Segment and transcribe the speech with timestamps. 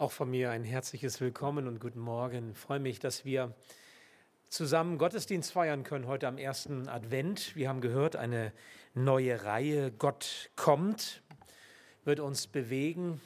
[0.00, 2.52] Auch von mir ein herzliches Willkommen und guten Morgen.
[2.52, 3.54] Ich freue mich, dass wir
[4.48, 7.54] zusammen Gottesdienst feiern können heute am ersten Advent.
[7.54, 8.54] Wir haben gehört, eine
[8.94, 11.22] neue Reihe Gott kommt
[12.04, 13.20] wird uns bewegen.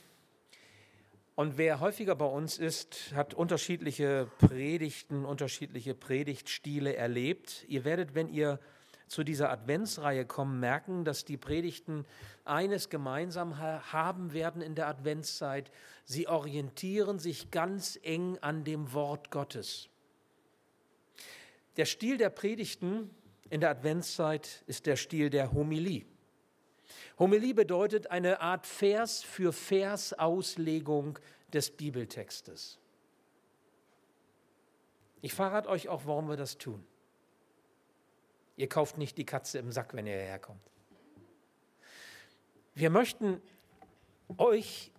[1.36, 7.64] Und wer häufiger bei uns ist, hat unterschiedliche Predigten, unterschiedliche Predigtstile erlebt.
[7.68, 8.58] Ihr werdet, wenn ihr
[9.06, 12.04] zu dieser Adventsreihe kommen, merken, dass die Predigten
[12.44, 15.70] eines gemeinsam haben werden in der Adventszeit.
[16.04, 19.88] Sie orientieren sich ganz eng an dem Wort Gottes.
[21.76, 23.10] Der Stil der Predigten
[23.50, 26.06] in der Adventszeit ist der Stil der Homilie.
[27.18, 31.18] Homilie bedeutet eine Art Vers für Vers Auslegung
[31.52, 32.78] des Bibeltextes.
[35.20, 36.84] Ich verrate euch auch, warum wir das tun.
[38.56, 40.62] Ihr kauft nicht die Katze im Sack, wenn ihr hierher kommt.
[42.74, 43.40] Wir möchten
[44.38, 44.92] euch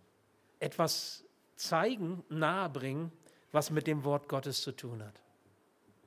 [0.59, 1.23] etwas
[1.55, 3.11] zeigen, nahebringen,
[3.51, 5.21] was mit dem Wort Gottes zu tun hat.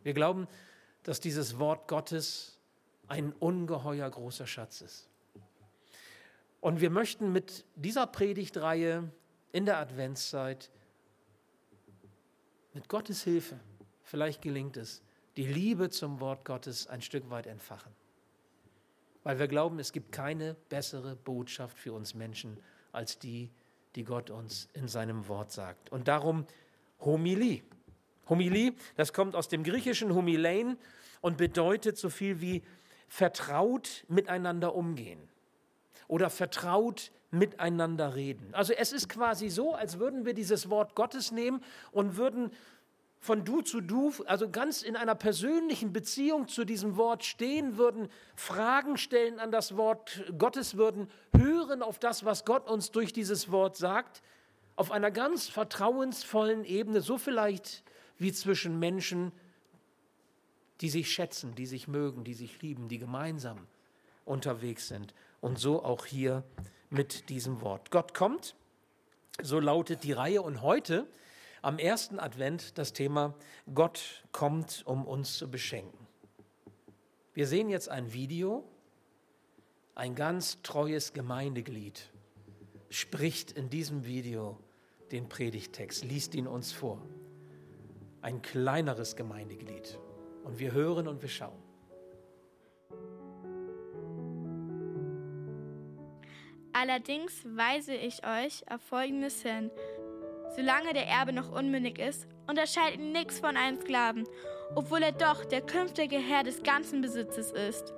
[0.03, 0.47] Wir glauben,
[1.03, 2.59] dass dieses Wort Gottes
[3.07, 5.09] ein ungeheuer großer Schatz ist.
[6.61, 9.11] Und wir möchten mit dieser Predigtreihe
[9.53, 10.71] in der Adventszeit
[12.75, 13.59] mit Gottes Hilfe,
[14.03, 15.03] vielleicht gelingt es,
[15.39, 17.92] die Liebe zum Wort Gottes ein Stück weit entfachen.
[19.22, 22.58] Weil wir glauben, es gibt keine bessere Botschaft für uns Menschen
[22.91, 23.48] als die,
[23.94, 25.92] die Gott uns in seinem Wort sagt.
[25.92, 26.44] Und darum
[26.98, 27.62] Homilie.
[28.28, 30.77] Homilie, das kommt aus dem griechischen Homilein
[31.20, 32.64] und bedeutet so viel wie
[33.06, 35.20] vertraut miteinander umgehen
[36.09, 38.53] oder vertraut miteinander reden.
[38.55, 42.50] Also es ist quasi so, als würden wir dieses Wort Gottes nehmen und würden
[43.21, 48.09] von du zu du, also ganz in einer persönlichen Beziehung zu diesem Wort stehen würden,
[48.37, 53.51] Fragen stellen an das Wort Gottes würden, hören auf das, was Gott uns durch dieses
[53.51, 54.23] Wort sagt,
[54.77, 57.83] auf einer ganz vertrauensvollen Ebene, so vielleicht
[58.19, 59.33] wie zwischen Menschen,
[60.81, 63.59] die sich schätzen, die sich mögen, die sich lieben, die gemeinsam
[64.25, 65.15] unterwegs sind.
[65.41, 66.45] Und so auch hier
[66.91, 67.91] mit diesem Wort.
[67.91, 68.55] Gott kommt,
[69.43, 70.43] so lautet die Reihe.
[70.43, 71.07] Und heute
[71.63, 73.35] am ersten Advent das Thema
[73.75, 76.07] Gott kommt, um uns zu beschenken.
[77.35, 78.65] Wir sehen jetzt ein Video.
[79.95, 82.11] Ein ganz treues Gemeindeglied
[82.91, 84.59] spricht in diesem Video
[85.11, 87.01] den Predigtext, liest ihn uns vor.
[88.21, 89.99] Ein kleineres Gemeindeglied.
[90.45, 91.63] Und wir hören und wir schauen.
[96.73, 99.71] Allerdings weise ich euch auf Folgendes hin.
[100.59, 104.27] Solange der Erbe noch unmündig ist, unterscheidet ihn nichts von einem Sklaven,
[104.75, 107.95] obwohl er doch der künftige Herr des ganzen Besitzes ist.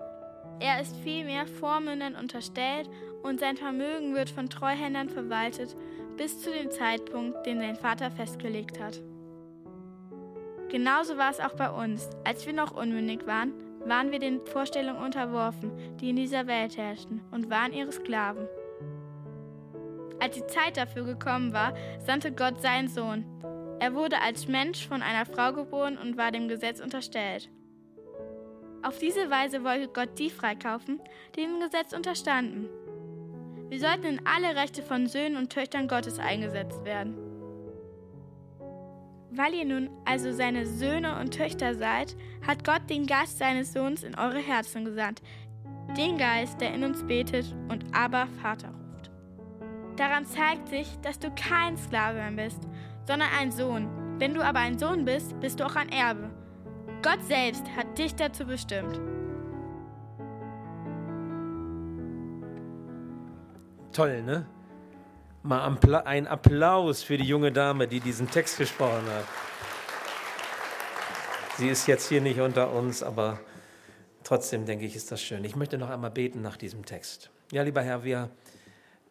[0.59, 2.91] Er ist vielmehr Vormündern unterstellt
[3.23, 5.75] und sein Vermögen wird von Treuhändern verwaltet
[6.19, 9.01] bis zu dem Zeitpunkt, den sein Vater festgelegt hat.
[10.69, 12.11] Genauso war es auch bei uns.
[12.25, 13.55] Als wir noch unmündig waren,
[13.87, 18.47] waren wir den Vorstellungen unterworfen, die in dieser Welt herrschten, und waren ihre Sklaven.
[20.21, 23.25] Als die Zeit dafür gekommen war, sandte Gott seinen Sohn.
[23.81, 27.49] Er wurde als Mensch von einer Frau geboren und war dem Gesetz unterstellt.
[28.83, 31.01] Auf diese Weise wollte Gott die freikaufen,
[31.35, 32.69] die dem Gesetz unterstanden.
[33.69, 37.17] Wir sollten in alle Rechte von Söhnen und Töchtern Gottes eingesetzt werden.
[39.31, 42.17] Weil ihr nun also seine Söhne und Töchter seid,
[42.47, 45.23] hat Gott den Geist seines Sohns in eure Herzen gesandt,
[45.97, 48.80] den Geist, der in uns betet und aber Vater.
[50.01, 52.63] Daran zeigt sich, dass du kein Sklave mehr bist,
[53.07, 53.87] sondern ein Sohn.
[54.19, 56.31] Wenn du aber ein Sohn bist, bist du auch ein Erbe.
[57.03, 58.99] Gott selbst hat dich dazu bestimmt.
[63.93, 64.47] Toll, ne?
[65.43, 69.27] Mal ein Applaus für die junge Dame, die diesen Text gesprochen hat.
[71.59, 73.39] Sie ist jetzt hier nicht unter uns, aber
[74.25, 75.45] trotzdem denke ich, ist das schön.
[75.45, 77.29] Ich möchte noch einmal beten nach diesem Text.
[77.53, 78.31] Ja, lieber Herr, wir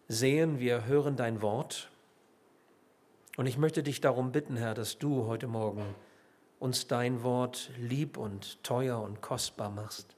[0.09, 1.89] sehen, wir hören dein Wort.
[3.37, 5.95] Und ich möchte dich darum bitten, Herr, dass du heute Morgen
[6.59, 10.17] uns dein Wort lieb und teuer und kostbar machst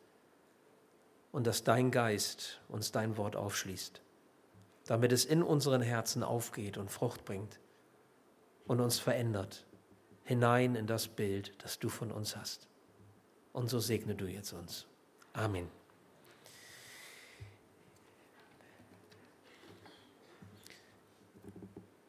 [1.32, 4.02] und dass dein Geist uns dein Wort aufschließt,
[4.88, 7.60] damit es in unseren Herzen aufgeht und Frucht bringt
[8.66, 9.68] und uns verändert
[10.24, 12.68] hinein in das Bild, das du von uns hast.
[13.52, 14.86] Und so segne du jetzt uns.
[15.34, 15.81] Amen.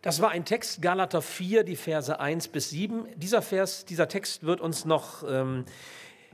[0.03, 3.07] Das war ein Text, Galater 4, die Verse 1 bis 7.
[3.15, 5.65] Dieser Vers, dieser Text wird uns noch ähm,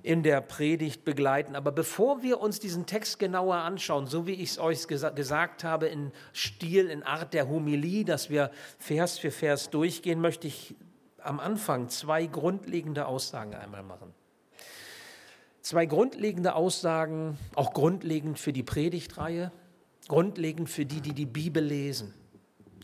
[0.03, 1.55] in der Predigt begleiten.
[1.55, 5.65] Aber bevor wir uns diesen Text genauer anschauen, so wie ich es euch gesa gesagt
[5.65, 10.75] habe, in Stil, in Art der Homilie, dass wir Vers für Vers durchgehen, möchte ich
[11.23, 14.15] am Anfang zwei grundlegende Aussagen einmal machen.
[15.61, 19.53] Zwei grundlegende Aussagen, auch grundlegend für die Predigtreihe,
[20.07, 22.15] grundlegend für die, die die Bibel lesen.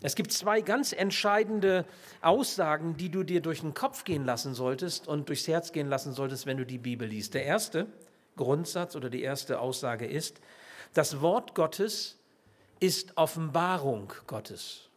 [0.04, 1.86] Es gibt zwei ganz entscheidende
[2.20, 6.12] Aussagen, die du dir durch den Kopf gehen lassen solltest und durchs Herz gehen lassen
[6.12, 7.32] solltest, wenn du die Bibel liest.
[7.32, 7.86] Der erste
[8.36, 10.42] Grundsatz oder die erste Aussage ist,
[10.92, 12.18] das Wort Gottes
[12.80, 14.90] ist Offenbarung Gottes.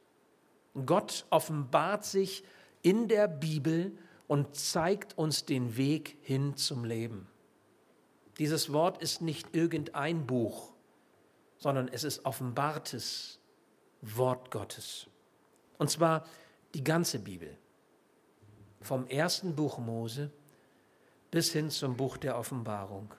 [0.86, 2.44] Gott offenbart sich
[2.82, 7.30] in der Bibel und zeigt uns den Weg hin zum Leben.
[8.40, 10.74] Dieses Wort ist nicht irgendein Buch,
[11.60, 13.40] sondern es ist offenbartes
[14.02, 15.08] Wort Gottes.
[15.78, 16.26] Und zwar
[16.74, 17.58] die ganze Bibel.
[18.82, 20.32] Vom ersten Buch Mose
[21.32, 23.14] bis hin zum Buch der Offenbarung.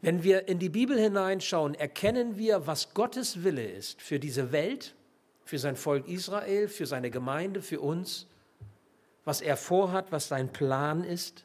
[0.00, 4.94] Wenn wir in die Bibel hineinschauen, erkennen wir, was Gottes Wille ist für diese Welt,
[5.44, 8.26] für sein Volk Israel, für seine Gemeinde, für uns,
[9.24, 11.44] was er vorhat, was sein Plan ist.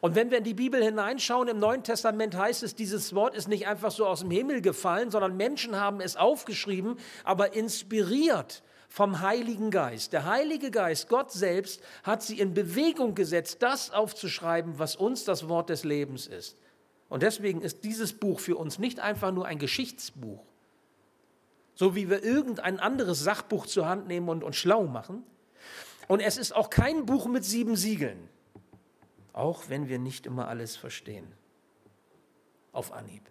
[0.00, 3.48] Und wenn wir in die Bibel hineinschauen, im Neuen Testament heißt es, dieses Wort ist
[3.48, 9.20] nicht einfach so aus dem Himmel gefallen, sondern Menschen haben es aufgeschrieben, aber inspiriert vom
[9.20, 10.12] Heiligen Geist.
[10.12, 15.48] Der Heilige Geist, Gott selbst, hat sie in Bewegung gesetzt, das aufzuschreiben, was uns das
[15.48, 16.56] Wort des Lebens ist.
[17.08, 20.42] Und deswegen ist dieses Buch für uns nicht einfach nur ein Geschichtsbuch,
[21.74, 25.24] so wie wir irgendein anderes Sachbuch zur Hand nehmen und uns schlau machen.
[26.08, 28.29] Und es ist auch kein Buch mit sieben Siegeln
[29.32, 31.32] auch wenn wir nicht immer alles verstehen.
[32.72, 33.22] Auf Anhieb.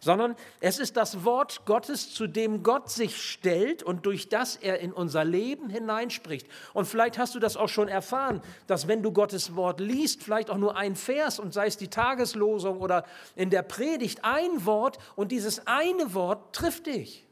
[0.00, 4.80] Sondern es ist das Wort Gottes, zu dem Gott sich stellt und durch das er
[4.80, 6.46] in unser Leben hineinspricht.
[6.74, 10.50] Und vielleicht hast du das auch schon erfahren, dass wenn du Gottes Wort liest, vielleicht
[10.50, 13.04] auch nur ein Vers und sei es die Tageslosung oder
[13.36, 17.26] in der Predigt ein Wort und dieses eine Wort trifft dich.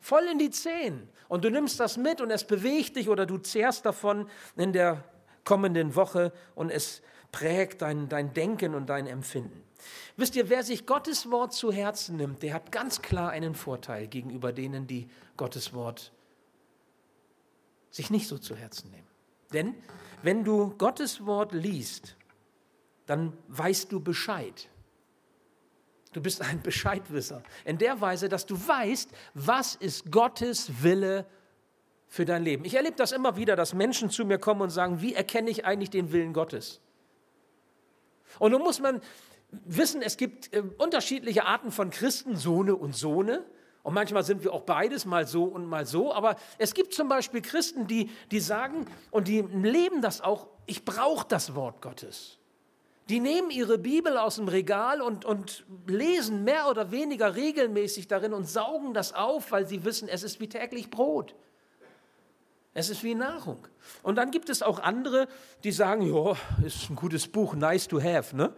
[0.00, 1.08] Voll in die Zehen.
[1.28, 5.02] Und du nimmst das mit und es bewegt dich oder du zehrst davon in der
[5.44, 7.02] kommenden Woche und es
[7.32, 9.62] prägt dein, dein Denken und dein Empfinden.
[10.16, 14.06] Wisst ihr, wer sich Gottes Wort zu Herzen nimmt, der hat ganz klar einen Vorteil
[14.06, 16.12] gegenüber denen, die Gottes Wort
[17.90, 19.06] sich nicht so zu Herzen nehmen.
[19.52, 19.74] Denn
[20.22, 22.16] wenn du Gottes Wort liest,
[23.06, 24.68] dann weißt du Bescheid.
[26.12, 27.42] Du bist ein Bescheidwisser.
[27.64, 31.26] In der Weise, dass du weißt, was ist Gottes Wille
[32.14, 32.64] für dein Leben.
[32.64, 35.64] Ich erlebe das immer wieder, dass Menschen zu mir kommen und sagen, wie erkenne ich
[35.64, 36.80] eigentlich den Willen Gottes?
[38.38, 39.00] Und nun muss man
[39.50, 43.42] wissen, es gibt äh, unterschiedliche Arten von Christen, Sohne und Sohne.
[43.82, 46.14] Und manchmal sind wir auch beides, mal so und mal so.
[46.14, 50.84] Aber es gibt zum Beispiel Christen, die, die sagen und die leben das auch, ich
[50.84, 52.38] brauche das Wort Gottes.
[53.08, 58.34] Die nehmen ihre Bibel aus dem Regal und, und lesen mehr oder weniger regelmäßig darin
[58.34, 61.34] und saugen das auf, weil sie wissen, es ist wie täglich Brot.
[62.74, 63.68] Es ist wie Nahrung.
[64.02, 65.28] Und dann gibt es auch andere,
[65.62, 66.36] die sagen, ja,
[66.66, 68.36] ist ein gutes Buch, nice to have.
[68.36, 68.52] Ne?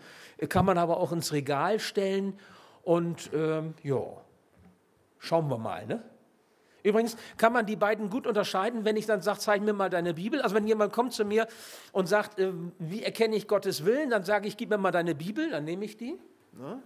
[0.48, 2.38] Kann man aber auch ins Regal stellen
[2.82, 4.02] und ähm, ja,
[5.18, 5.86] schauen wir mal.
[5.86, 6.02] Ne?
[6.82, 10.14] Übrigens kann man die beiden gut unterscheiden, wenn ich dann sage, zeig mir mal deine
[10.14, 10.40] Bibel.
[10.40, 11.46] Also wenn jemand kommt zu mir
[11.92, 15.14] und sagt, äh, wie erkenne ich Gottes Willen, dann sage ich, gib mir mal deine
[15.14, 16.18] Bibel, dann nehme ich die.
[16.52, 16.82] Ne?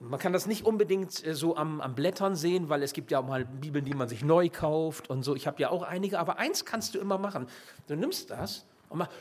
[0.00, 3.20] Man kann das nicht unbedingt äh, so am, am, Blättern sehen, weil es gibt ja
[3.20, 5.34] auch mal Bibeln, die man sich neu kauft und so.
[5.34, 7.46] Ich habe ja auch einige, aber eins kannst du immer machen.
[7.86, 9.12] Du nimmst das und machst.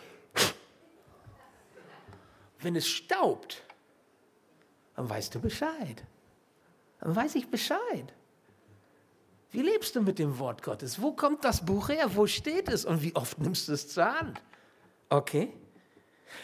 [2.60, 3.62] Wenn es staubt,
[4.96, 6.03] dann weißt du Bescheid.
[7.00, 8.13] Dann weiß ich Bescheid.
[9.51, 11.01] Wie lebst du mit dem Wort Gottes?
[11.01, 12.15] Wo kommt das Buch her?
[12.15, 12.86] Wo steht es?
[12.86, 14.42] Und wie oft nimmst du es zur Hand?
[15.10, 15.53] Okay?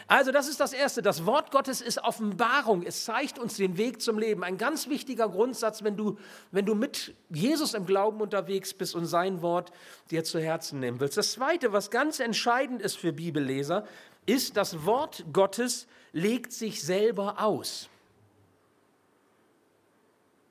[0.06, 1.02] Also das ist das Erste.
[1.02, 2.82] Das Wort Gottes ist Offenbarung.
[2.82, 4.44] Es zeigt uns den Weg zum Leben.
[4.44, 6.18] Ein ganz wichtiger Grundsatz, wenn du,
[6.50, 9.72] wenn du mit Jesus im Glauben unterwegs bist und sein Wort
[10.10, 11.16] dir zu Herzen nehmen willst.
[11.16, 13.86] Das Zweite, was ganz entscheidend ist für Bibelleser,
[14.26, 17.88] ist, das Wort Gottes legt sich selber aus.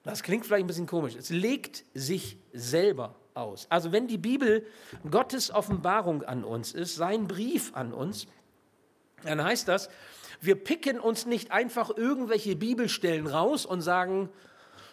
[0.03, 1.15] Das klingt vielleicht ein bisschen komisch.
[1.15, 3.67] Es legt sich selber aus.
[3.69, 4.65] Also wenn die Bibel
[5.10, 8.27] Gottes Offenbarung an uns ist, sein Brief an uns,
[9.23, 9.89] dann heißt das,
[10.41, 14.29] wir picken uns nicht einfach irgendwelche Bibelstellen raus und sagen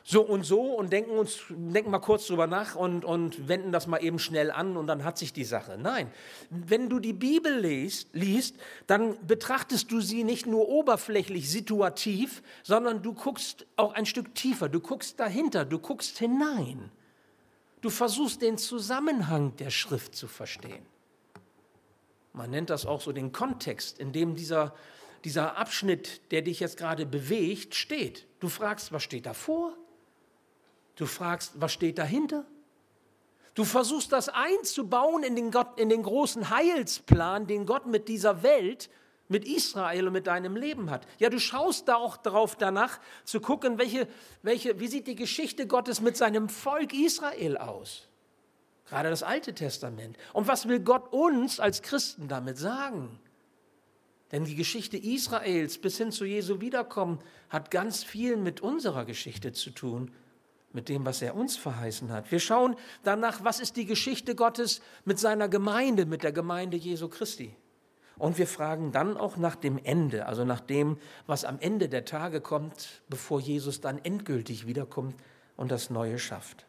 [0.08, 3.88] so und so und denken uns, denken mal kurz drüber nach und, und wenden das
[3.88, 5.76] mal eben schnell an und dann hat sich die Sache.
[5.82, 6.12] Nein,
[6.48, 8.54] wenn du die Bibel liest, liest,
[8.86, 14.68] dann betrachtest du sie nicht nur oberflächlich situativ, sondern du guckst auch ein Stück tiefer,
[14.68, 16.92] du guckst dahinter, du guckst hinein.
[17.80, 20.84] Du versuchst den Zusammenhang der Schrift zu verstehen.
[22.36, 24.74] Man nennt das auch so den Kontext, in dem dieser,
[25.24, 28.26] dieser Abschnitt, der dich jetzt gerade bewegt, steht.
[28.40, 29.72] Du fragst, was steht davor?
[30.96, 32.44] Du fragst, was steht dahinter?
[33.54, 38.42] Du versuchst das einzubauen in den, Gott, in den großen Heilsplan, den Gott mit dieser
[38.42, 38.90] Welt,
[39.28, 41.06] mit Israel und mit deinem Leben hat.
[41.18, 44.08] Ja, du schaust da auch darauf danach zu gucken, welche,
[44.42, 48.08] welche, wie sieht die Geschichte Gottes mit seinem Volk Israel aus?
[48.88, 50.16] Gerade das Alte Testament.
[50.32, 53.18] Und was will Gott uns als Christen damit sagen?
[54.32, 59.52] Denn die Geschichte Israels bis hin zu Jesu Wiederkommen hat ganz viel mit unserer Geschichte
[59.52, 60.12] zu tun,
[60.72, 62.30] mit dem, was er uns verheißen hat.
[62.30, 67.08] Wir schauen danach, was ist die Geschichte Gottes mit seiner Gemeinde, mit der Gemeinde Jesu
[67.08, 67.56] Christi.
[68.18, 72.04] Und wir fragen dann auch nach dem Ende, also nach dem, was am Ende der
[72.04, 75.16] Tage kommt, bevor Jesus dann endgültig wiederkommt
[75.56, 76.66] und das Neue schafft.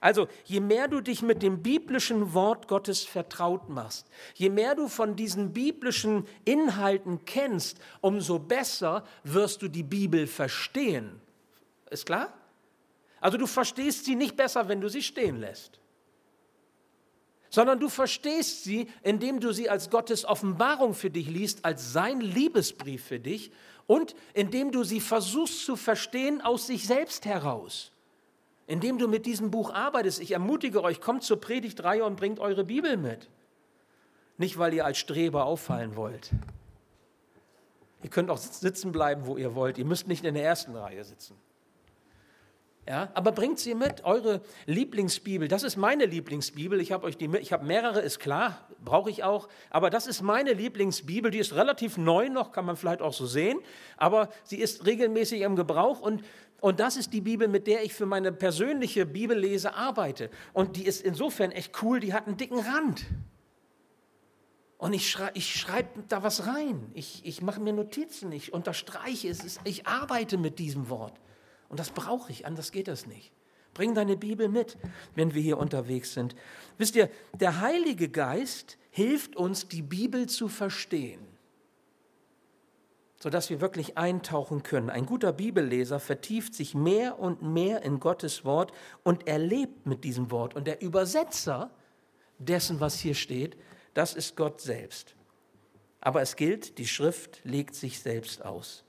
[0.00, 4.88] Also je mehr du dich mit dem biblischen Wort Gottes vertraut machst, je mehr du
[4.88, 11.20] von diesen biblischen Inhalten kennst, umso besser wirst du die Bibel verstehen.
[11.90, 12.32] Ist klar?
[13.20, 15.78] Also du verstehst sie nicht besser, wenn du sie stehen lässt,
[17.50, 22.20] sondern du verstehst sie, indem du sie als Gottes Offenbarung für dich liest, als sein
[22.20, 23.50] Liebesbrief für dich
[23.86, 27.92] und indem du sie versuchst zu verstehen aus sich selbst heraus
[28.70, 30.20] indem du mit diesem Buch arbeitest.
[30.20, 33.28] Ich ermutige euch, kommt zur Predigtreihe und bringt eure Bibel mit.
[34.38, 36.30] Nicht, weil ihr als Streber auffallen wollt.
[38.04, 39.76] Ihr könnt auch sitzen bleiben, wo ihr wollt.
[39.76, 41.36] Ihr müsst nicht in der ersten Reihe sitzen.
[42.88, 45.48] Ja, aber bringt sie mit, eure Lieblingsbibel.
[45.48, 46.80] Das ist meine Lieblingsbibel.
[46.80, 49.48] Ich habe euch die, ich habe mehrere, ist klar, brauche ich auch.
[49.68, 51.30] Aber das ist meine Lieblingsbibel.
[51.30, 53.58] Die ist relativ neu noch, kann man vielleicht auch so sehen.
[53.96, 56.24] Aber sie ist regelmäßig im Gebrauch und
[56.60, 60.30] und das ist die Bibel, mit der ich für meine persönliche Bibellese arbeite.
[60.52, 63.06] Und die ist insofern echt cool, die hat einen dicken Rand.
[64.76, 66.90] Und ich, schrei, ich schreibe da was rein.
[66.94, 69.58] Ich, ich mache mir Notizen, ich unterstreiche es.
[69.64, 71.18] Ich arbeite mit diesem Wort.
[71.68, 73.32] Und das brauche ich, anders geht das nicht.
[73.72, 74.76] Bring deine Bibel mit,
[75.14, 76.34] wenn wir hier unterwegs sind.
[76.76, 81.29] Wisst ihr, der Heilige Geist hilft uns, die Bibel zu verstehen
[83.22, 84.90] sodass wir wirklich eintauchen können.
[84.90, 88.72] Ein guter Bibelleser vertieft sich mehr und mehr in Gottes Wort
[89.04, 90.56] und erlebt mit diesem Wort.
[90.56, 91.70] Und der Übersetzer
[92.38, 93.56] dessen, was hier steht,
[93.92, 95.14] das ist Gott selbst.
[96.00, 98.84] Aber es gilt, die Schrift legt sich selbst aus.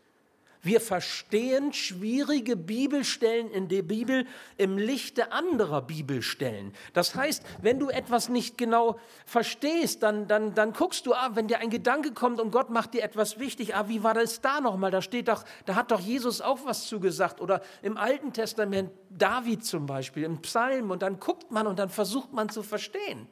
[0.64, 4.28] Wir verstehen schwierige Bibelstellen in der Bibel
[4.58, 6.74] im Lichte anderer Bibelstellen.
[6.94, 11.48] Das heißt, wenn du etwas nicht genau verstehst, dann, dann, dann guckst du, ah, wenn
[11.48, 14.62] dir ein Gedanke kommt und Gott macht dir etwas wichtig, ah, wie war das da
[14.62, 14.92] nochmal?
[14.92, 17.42] Da steht doch, da hat doch Jesus auch was zugesagt.
[17.42, 20.92] Oder im Alten Testament David zum Beispiel, im Psalm.
[20.92, 23.28] Und dann guckt man und dann versucht man zu verstehen.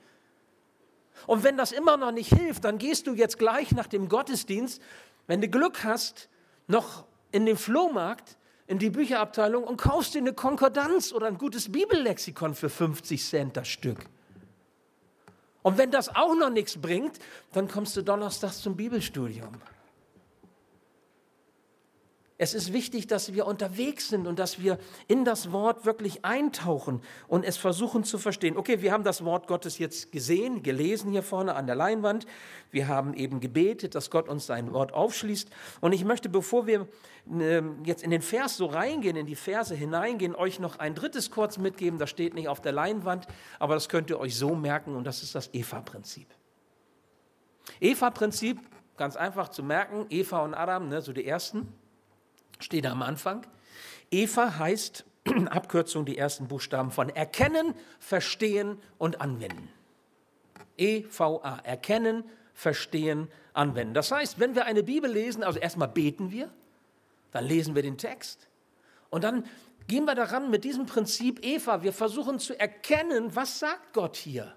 [1.27, 4.81] Und wenn das immer noch nicht hilft, dann gehst du jetzt gleich nach dem Gottesdienst,
[5.27, 6.27] wenn du Glück hast,
[6.65, 11.71] noch in den Flohmarkt, in die Bücherabteilung und kaufst dir eine Konkordanz oder ein gutes
[11.71, 13.97] Bibellexikon für 50 Cent das Stück.
[15.61, 17.19] Und wenn das auch noch nichts bringt,
[17.53, 19.49] dann kommst du donnerstags zum Bibelstudium.
[22.41, 24.79] Es ist wichtig, dass wir unterwegs sind und dass wir
[25.09, 28.55] in das Wort wirklich eintauchen und es versuchen zu verstehen.
[28.55, 32.25] Okay, wir haben das Wort Gottes jetzt gesehen, gelesen hier vorne an der Leinwand.
[32.71, 35.49] Wir haben eben gebetet, dass Gott uns sein Wort aufschließt.
[35.81, 36.87] Und ich möchte, bevor wir
[37.29, 41.31] ähm, jetzt in den Vers so reingehen, in die Verse hineingehen, euch noch ein drittes
[41.31, 41.99] kurz mitgeben.
[41.99, 43.27] Das steht nicht auf der Leinwand,
[43.59, 46.27] aber das könnt ihr euch so merken und das ist das Eva-Prinzip.
[47.81, 48.59] Eva-Prinzip,
[48.95, 51.67] ganz einfach zu merken, Eva und Adam, ne, so die ersten
[52.59, 53.45] steht am Anfang.
[54.11, 55.05] Eva heißt
[55.49, 59.69] Abkürzung die ersten Buchstaben von erkennen, verstehen und anwenden.
[60.77, 62.23] E-V-A, erkennen,
[62.53, 63.93] verstehen, anwenden.
[63.93, 66.49] Das heißt, wenn wir eine Bibel lesen, also erstmal beten wir,
[67.31, 68.47] dann lesen wir den Text
[69.09, 69.45] und dann
[69.87, 71.83] gehen wir daran mit diesem Prinzip Eva.
[71.83, 74.55] Wir versuchen zu erkennen, was sagt Gott hier.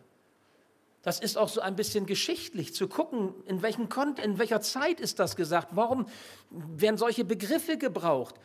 [1.02, 5.00] Das ist auch so ein bisschen geschichtlich zu gucken, in, welchem Kont in welcher Zeit
[5.00, 6.06] ist das gesagt, warum
[6.50, 8.36] werden solche Begriffe gebraucht.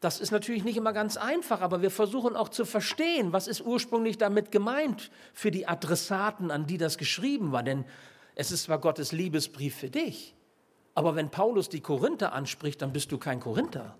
[0.00, 3.60] Das ist natürlich nicht immer ganz einfach, aber wir versuchen auch zu verstehen, was ist
[3.60, 7.64] ursprünglich damit gemeint für die Adressaten, an die das geschrieben war.
[7.64, 7.84] Denn
[8.36, 10.36] es ist zwar Gottes Liebesbrief für dich,
[10.94, 13.96] aber wenn Paulus die Korinther anspricht, dann bist du kein Korinther.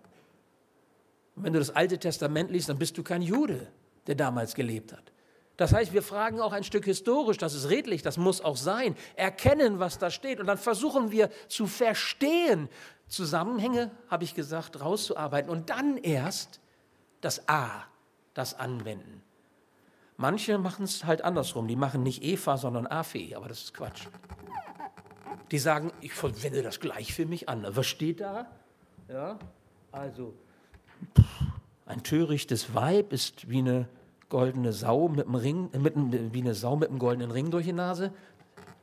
[1.34, 3.66] Und wenn du das Alte Testament liest, dann bist du kein Jude,
[4.06, 5.12] der damals gelebt hat.
[5.56, 8.94] Das heißt, wir fragen auch ein Stück historisch, das ist redlich, das muss auch sein,
[9.14, 12.68] erkennen, was da steht und dann versuchen wir zu verstehen,
[13.08, 16.60] Zusammenhänge, habe ich gesagt, rauszuarbeiten und dann erst
[17.20, 17.84] das A,
[18.34, 19.22] das Anwenden.
[20.16, 24.06] Manche machen es halt andersrum, die machen nicht Eva, sondern Afe, aber das ist Quatsch.
[25.50, 27.64] die sagen, ich verwende das gleich für mich an.
[27.68, 28.50] Was steht da?
[29.08, 29.38] Ja,
[29.92, 30.34] also,
[31.86, 33.88] ein törichtes Weib ist wie eine
[34.28, 35.94] goldene Sau mit einem Ring, mit,
[36.32, 38.12] wie eine Sau mit einem goldenen Ring durch die Nase.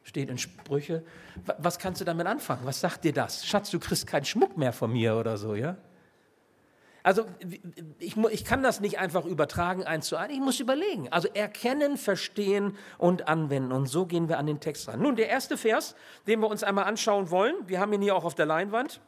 [0.03, 1.03] Steht in Sprüche.
[1.57, 2.61] Was kannst du damit anfangen?
[2.65, 3.45] Was sagt dir das?
[3.45, 5.77] Schatz, du kriegst keinen Schmuck mehr von mir oder so, ja?
[7.03, 7.25] Also
[7.99, 11.09] ich, ich, kann das nicht einfach übertragen eins zu eins, ich muss überlegen.
[11.11, 13.73] Also erkennen, verstehen und anwenden.
[13.73, 15.01] Und so gehen wir an den Text ran.
[15.01, 15.95] Nun, der erste Vers,
[16.27, 19.01] den wir uns einmal anschauen wollen, wir haben ihn hier auch auf der Leinwand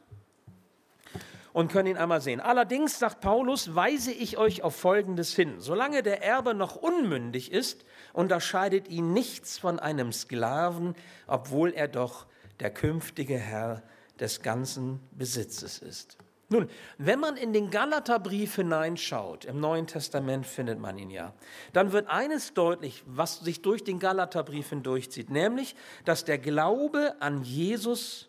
[1.56, 2.40] und können ihn einmal sehen.
[2.40, 5.54] Allerdings, sagt Paulus, weise ich euch auf Folgendes hin.
[5.56, 10.94] Solange der Erbe noch unmündig ist, unterscheidet ihn nichts von einem Sklaven,
[11.26, 12.26] obwohl er doch
[12.60, 13.82] der künftige Herr
[14.20, 16.18] des ganzen Besitzes ist.
[16.50, 21.32] Nun, wenn man in den Galaterbrief hineinschaut, im Neuen Testament findet man ihn ja,
[21.72, 27.44] dann wird eines deutlich, was sich durch den Galaterbrief hindurchzieht, nämlich, dass der Glaube an
[27.44, 28.28] Jesus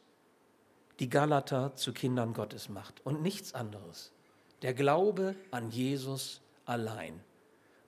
[1.00, 4.12] die Galater zu Kindern Gottes macht und nichts anderes.
[4.62, 7.20] Der Glaube an Jesus allein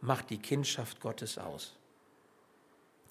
[0.01, 1.75] macht die Kindschaft Gottes aus.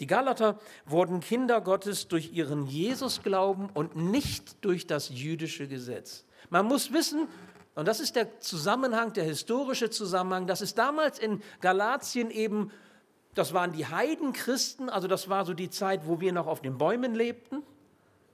[0.01, 6.25] Die Galater wurden Kinder Gottes durch ihren Jesus-Glauben und nicht durch das jüdische Gesetz.
[6.51, 7.27] Man muss wissen,
[7.75, 12.71] und das ist der Zusammenhang, der historische Zusammenhang, dass es damals in Galatien eben,
[13.35, 16.79] das waren die Heidenchristen, also das war so die Zeit, wo wir noch auf den
[16.79, 17.63] Bäumen lebten,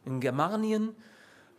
[0.05, 0.95] in Germanien,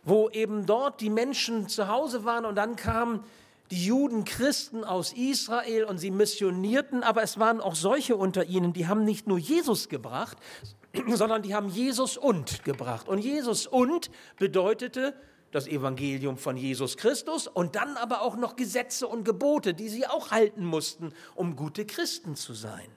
[0.06, 3.24] wo eben dort die Menschen zu Hause waren und dann kamen
[3.72, 8.72] die Juden Christen aus Israel und sie missionierten, aber es waren auch solche unter ihnen,
[8.72, 10.38] die haben nicht nur Jesus gebracht,
[11.08, 13.08] sondern die haben Jesus und gebracht.
[13.08, 15.14] Und Jesus und bedeutete,
[15.50, 20.06] das Evangelium von Jesus Christus und dann aber auch noch Gesetze und Gebote, die sie
[20.06, 22.88] auch halten mussten, um gute Christen zu sein.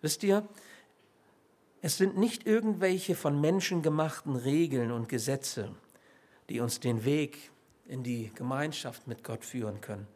[0.00, 0.46] Wisst ihr,
[1.80, 5.74] es sind nicht irgendwelche von Menschen gemachten Regeln und Gesetze,
[6.48, 7.50] die uns den Weg
[7.86, 10.06] in die Gemeinschaft mit Gott führen können,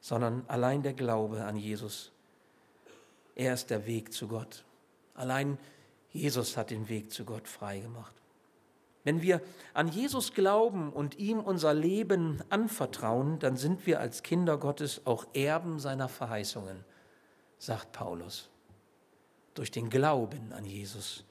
[0.00, 2.12] sondern allein der Glaube an Jesus.
[3.34, 4.64] Er ist der Weg zu Gott.
[5.14, 5.58] Allein
[6.10, 8.14] Jesus hat den Weg zu Gott freigemacht.
[9.02, 9.42] Wenn wir
[9.74, 15.26] an Jesus glauben und ihm unser Leben anvertrauen, dann sind wir als Kinder Gottes auch
[15.34, 16.84] Erben seiner Verheißungen,
[17.58, 18.48] sagt Paulus.
[19.52, 21.24] Durch den Glauben an Jesus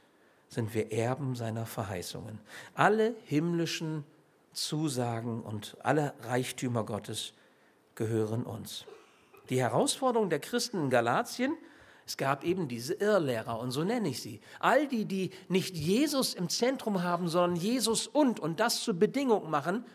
[0.49, 2.39] sind wir Erben seiner Verheißungen.
[2.75, 4.05] Alle himmlischen
[4.53, 7.33] Zusagen und alle Reichtümer Gottes
[7.95, 8.85] gehören uns.
[9.49, 11.55] Die Herausforderung der Christen in Galatien
[12.05, 14.41] es gab eben diese Irrlehrer und so nenne ich sie.
[14.59, 19.49] All die, die nicht Jesus im Zentrum haben, sondern Jesus und und das zur Bedingung
[19.49, 19.85] machen,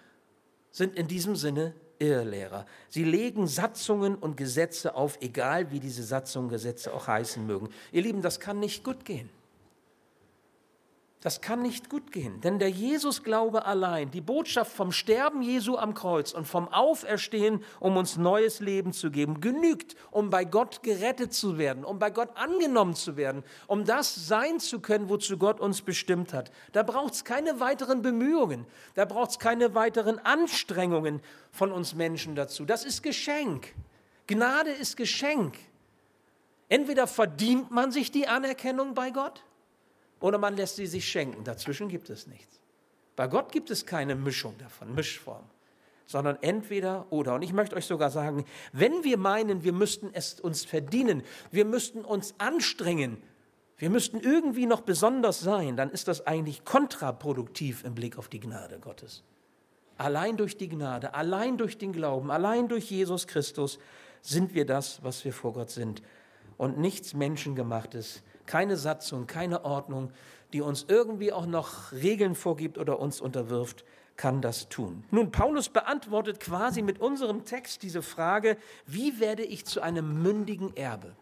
[0.71, 2.65] sind in diesem Sinne Irrlehrer.
[2.89, 7.69] Sie legen Satzungen und Gesetze auf, egal wie diese Satzungen und Gesetze auch heißen mögen.
[7.93, 9.29] Ihr Lieben, das kann nicht gut gehen.
[11.21, 15.95] Das kann nicht gut gehen, denn der Jesusglaube allein, die Botschaft vom Sterben Jesu am
[15.95, 21.35] Kreuz und vom Auferstehen, um uns neues Leben zu geben, genügt, um bei Gott gerettet
[21.35, 25.59] zu werden, um bei Gott angenommen zu werden, um das sein zu können, wozu Gott
[25.59, 26.53] uns bestimmt hat.
[26.71, 32.37] Da braucht es keine weiteren Bemühungen, da braucht es keine weiteren Anstrengungen von uns Menschen
[32.37, 32.65] dazu.
[32.65, 33.75] Das ist Geschenk.
[34.29, 35.57] Gnade ist Geschenk.
[36.69, 39.43] Entweder verdient man sich die Anerkennung bei Gott,
[40.21, 41.45] oder man lässt sie sich schenken.
[41.45, 42.61] Dazwischen gibt es nichts.
[43.17, 45.45] Bei Gott gibt es keine Mischung davon, Mischform,
[46.07, 47.35] sondern entweder oder.
[47.35, 51.65] Und ich möchte euch sogar sagen, wenn wir meinen, wir müssten es uns verdienen, wir
[51.65, 53.21] müssten uns anstrengen,
[53.77, 58.41] wir müssten irgendwie noch besonders sein, dann ist das eigentlich kontraproduktiv im Blick auf die
[58.41, 59.23] Gnade Gottes.
[59.97, 63.81] Allein durch die Gnade, allein durch den Glauben, allein durch Jesus Christus
[64.23, 66.03] sind wir das, was wir vor Gott sind.
[66.57, 70.11] Und nichts Menschengemachtes keine Satzung, keine Ordnung,
[70.53, 73.85] die uns irgendwie auch noch Regeln vorgibt oder uns unterwirft,
[74.17, 75.05] kann das tun.
[75.13, 80.77] Nun, Paulus beantwortet quasi mit unserem Text diese Frage, wie werde ich zu einem mündigen
[80.77, 81.15] Erbe?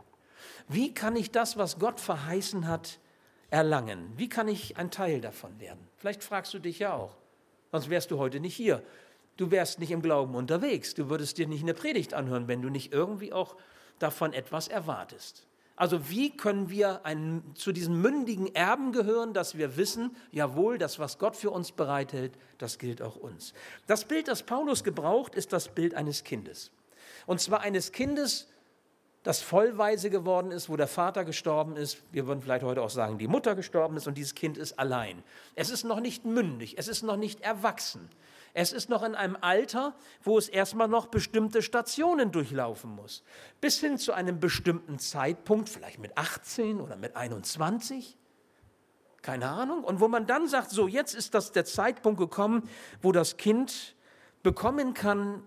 [0.68, 2.98] Wie kann ich das, was Gott verheißen hat,
[3.50, 4.12] erlangen?
[4.16, 5.86] Wie kann ich ein Teil davon werden?
[5.98, 7.16] Vielleicht fragst du dich ja auch,
[7.70, 8.82] sonst wärst du heute nicht hier.
[9.36, 10.94] Du wärst nicht im Glauben unterwegs.
[10.94, 13.56] Du würdest dir nicht eine Predigt anhören, wenn du nicht irgendwie auch
[13.98, 15.45] davon etwas erwartest.
[15.76, 20.98] Also wie können wir ein, zu diesen mündigen Erben gehören, dass wir wissen, jawohl, das,
[20.98, 23.52] was Gott für uns bereithält, das gilt auch uns.
[23.86, 26.70] Das Bild, das Paulus gebraucht, ist das Bild eines Kindes.
[27.26, 28.48] Und zwar eines Kindes,
[29.22, 31.98] das vollweise geworden ist, wo der Vater gestorben ist.
[32.12, 35.22] Wir würden vielleicht heute auch sagen, die Mutter gestorben ist und dieses Kind ist allein.
[35.56, 38.08] Es ist noch nicht mündig, es ist noch nicht erwachsen.
[38.58, 43.22] Es ist noch in einem Alter, wo es erstmal noch bestimmte Stationen durchlaufen muss.
[43.60, 48.16] Bis hin zu einem bestimmten Zeitpunkt, vielleicht mit 18 oder mit 21,
[49.20, 49.84] Keine Ahnung.
[49.84, 52.66] Und wo man dann sagt, so jetzt ist das der Zeitpunkt gekommen,
[53.02, 53.94] wo das Kind
[54.42, 55.42] bekommen kann,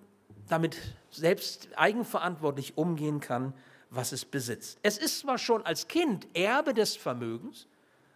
[0.48, 0.78] damit
[1.10, 3.56] selbst eigenverantwortlich umgehen kann,
[3.89, 4.78] was es besitzt.
[4.84, 7.65] Es ist zwar schon als Kind Erbe des Vermögens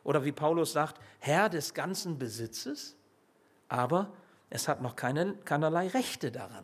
[0.04, 2.96] oder wie Paulus sagt, Herr des ganzen Besitzes,
[3.70, 4.14] aber
[4.54, 6.64] es hat noch keine, keinerlei Rechte daran.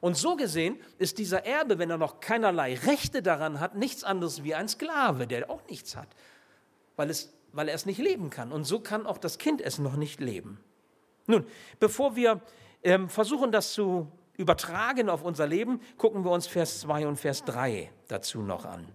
[0.00, 4.44] Und so gesehen ist dieser Erbe, wenn er noch keinerlei Rechte daran hat, nichts anderes
[4.44, 6.06] wie ein Sklave, der auch nichts hat,
[6.94, 8.52] weil, es, weil er es nicht leben kann.
[8.52, 10.60] Und so kann auch das Kind es noch nicht leben.
[11.26, 11.44] Nun,
[11.80, 12.40] bevor wir
[12.84, 17.44] ähm, versuchen, das zu übertragen auf unser Leben, gucken wir uns Vers 2 und Vers
[17.44, 18.86] 3 dazu noch an.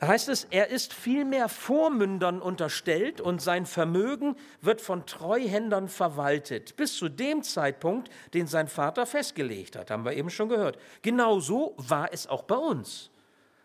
[0.00, 6.74] Da heißt es, er ist vielmehr Vormündern unterstellt und sein Vermögen wird von Treuhändern verwaltet,
[6.76, 10.78] bis zu dem Zeitpunkt, den sein Vater festgelegt hat, haben wir eben schon gehört.
[11.02, 13.10] Genauso war es auch bei uns.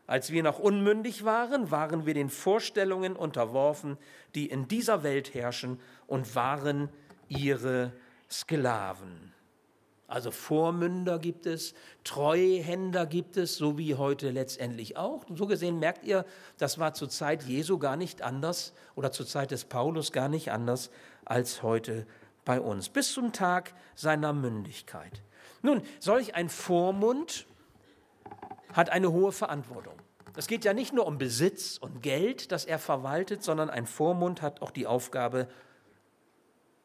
[0.07, 3.97] Als wir noch unmündig waren, waren wir den Vorstellungen unterworfen,
[4.35, 6.89] die in dieser Welt herrschen und waren
[7.29, 7.93] ihre
[8.29, 9.34] Sklaven.
[10.07, 15.25] Also Vormünder gibt es, Treuhänder gibt es, so wie heute letztendlich auch.
[15.33, 16.25] so gesehen merkt ihr,
[16.57, 20.51] das war zur Zeit Jesu gar nicht anders oder zur Zeit des Paulus gar nicht
[20.51, 20.91] anders
[21.25, 22.05] als heute
[22.43, 25.23] bei uns, bis zum Tag seiner Mündigkeit.
[25.63, 27.47] Nun, solch ein Vormund
[28.73, 29.95] hat eine hohe Verantwortung.
[30.35, 34.43] Es geht ja nicht nur um Besitz und Geld, das er verwaltet, sondern ein Vormund
[34.43, 35.47] hat auch die Aufgabe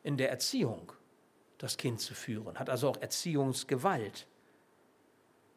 [0.02, 0.92] in der Erziehung
[1.60, 4.26] das Kind zu führen, hat also auch Erziehungsgewalt.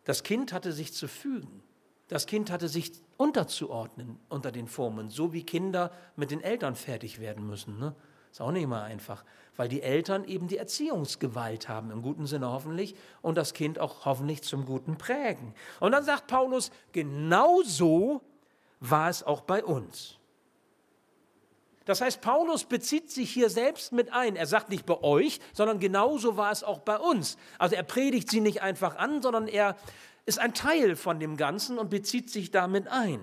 [0.03, 1.63] Das Kind hatte sich zu fügen.
[2.09, 7.21] Das Kind hatte sich unterzuordnen unter den Formen, so wie Kinder mit den Eltern fertig
[7.21, 7.79] werden müssen.
[7.79, 7.95] Ne?
[8.29, 9.23] Ist auch nicht immer einfach,
[9.55, 14.03] weil die Eltern eben die Erziehungsgewalt haben, im guten Sinne hoffentlich, und das Kind auch
[14.03, 15.55] hoffentlich zum Guten prägen.
[15.79, 18.21] Und dann sagt Paulus, genauso
[18.81, 20.19] war es auch bei uns.
[21.85, 24.35] Das heißt, Paulus bezieht sich hier selbst mit ein.
[24.35, 27.37] Er sagt nicht bei euch, sondern genauso war es auch bei uns.
[27.59, 29.75] Also er predigt sie nicht einfach an, sondern er
[30.25, 33.19] ist ein Teil von dem Ganzen und bezieht sich damit ein.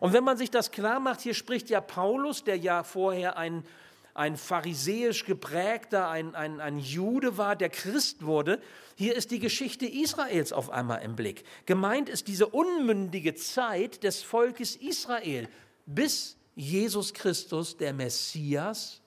[0.00, 3.64] Und wenn man sich das klar macht, hier spricht ja Paulus, der ja vorher ein,
[4.12, 8.60] ein pharisäisch geprägter, ein, ein, ein Jude war, der Christ wurde,
[8.96, 11.44] hier ist die Geschichte Israels auf einmal im Blick.
[11.64, 15.48] Gemeint ist diese unmündige Zeit des Volkes Israel
[15.86, 19.00] bis Jesus Christus, der Messias,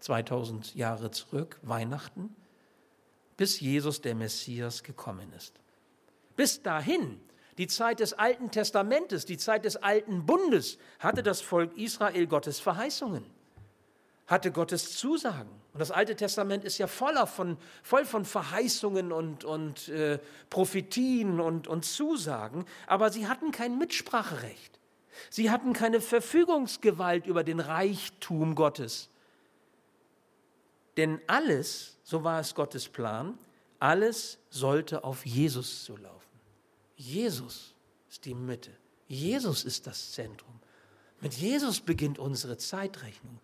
[0.00, 2.34] 2000 Jahre zurück, Weihnachten,
[3.36, 5.60] bis Jesus, der Messias, gekommen ist.
[6.36, 7.20] Bis dahin,
[7.58, 12.60] die Zeit des Alten Testamentes, die Zeit des Alten Bundes, hatte das Volk Israel Gottes
[12.60, 13.24] Verheißungen,
[14.26, 15.50] hatte Gottes Zusagen.
[15.72, 20.18] Und das Alte Testament ist ja voller von, voll von Verheißungen und, und äh,
[20.50, 24.78] Prophetien und, und Zusagen, aber sie hatten kein Mitspracherecht.
[25.30, 29.08] Sie hatten keine Verfügungsgewalt über den Reichtum Gottes.
[30.96, 33.38] Denn alles, so war es Gottes Plan,
[33.78, 36.28] alles sollte auf Jesus zu laufen.
[36.96, 37.74] Jesus
[38.08, 38.70] ist die Mitte.
[39.08, 40.60] Jesus ist das Zentrum.
[41.20, 43.40] Mit Jesus beginnt unsere Zeitrechnung.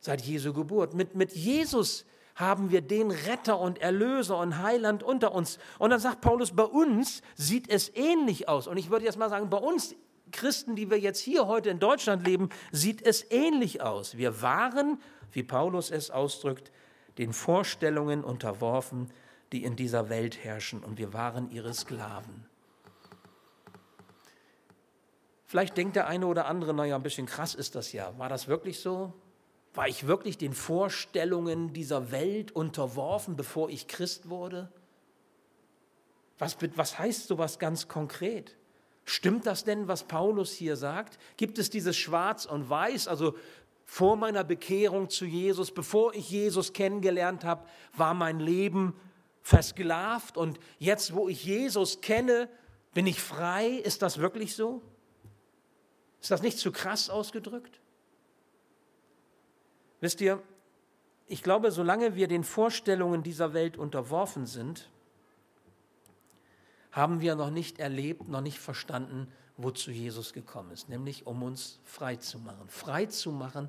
[0.00, 0.94] Seit Jesu Geburt.
[0.94, 5.58] Mit, mit Jesus haben wir den Retter und Erlöser und Heiland unter uns.
[5.78, 8.66] Und dann sagt Paulus, bei uns sieht es ähnlich aus.
[8.66, 9.94] Und ich würde jetzt mal sagen, bei uns
[10.34, 14.18] Christen, die wir jetzt hier heute in Deutschland leben, sieht es ähnlich aus.
[14.18, 15.00] Wir waren,
[15.32, 16.70] wie Paulus es ausdrückt,
[17.18, 19.10] den Vorstellungen unterworfen,
[19.52, 22.46] die in dieser Welt herrschen, und wir waren ihre Sklaven.
[25.46, 28.18] Vielleicht denkt der eine oder andere, naja, ein bisschen krass ist das ja.
[28.18, 29.12] War das wirklich so?
[29.72, 34.72] War ich wirklich den Vorstellungen dieser Welt unterworfen, bevor ich Christ wurde?
[36.38, 38.56] Was, was heißt sowas ganz konkret?
[39.04, 41.18] Stimmt das denn, was Paulus hier sagt?
[41.36, 43.06] Gibt es dieses Schwarz und Weiß?
[43.06, 43.34] Also
[43.84, 48.94] vor meiner Bekehrung zu Jesus, bevor ich Jesus kennengelernt habe, war mein Leben
[49.42, 52.48] versklavt und jetzt, wo ich Jesus kenne,
[52.94, 53.68] bin ich frei.
[53.68, 54.80] Ist das wirklich so?
[56.20, 57.80] Ist das nicht zu krass ausgedrückt?
[60.00, 60.42] Wisst ihr,
[61.26, 64.90] ich glaube, solange wir den Vorstellungen dieser Welt unterworfen sind,
[66.94, 69.26] haben wir noch nicht erlebt, noch nicht verstanden,
[69.56, 72.68] wozu Jesus gekommen ist, nämlich um uns frei zu machen.
[72.68, 73.68] Frei zu machen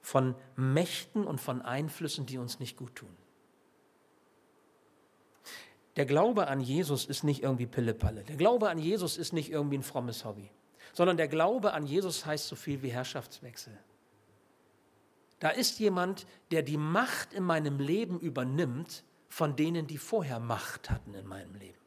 [0.00, 3.16] von Mächten und von Einflüssen, die uns nicht gut tun.
[5.94, 8.24] Der Glaube an Jesus ist nicht irgendwie Pillepalle.
[8.24, 10.50] Der Glaube an Jesus ist nicht irgendwie ein frommes Hobby,
[10.92, 13.78] sondern der Glaube an Jesus heißt so viel wie Herrschaftswechsel.
[15.38, 20.90] Da ist jemand, der die Macht in meinem Leben übernimmt von denen, die vorher Macht
[20.90, 21.78] hatten in meinem Leben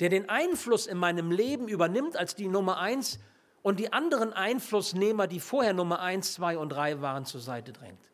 [0.00, 3.18] der den Einfluss in meinem Leben übernimmt als die Nummer eins
[3.62, 8.10] und die anderen Einflussnehmer, die vorher Nummer 1, 2 und 3 waren, zur Seite drängt,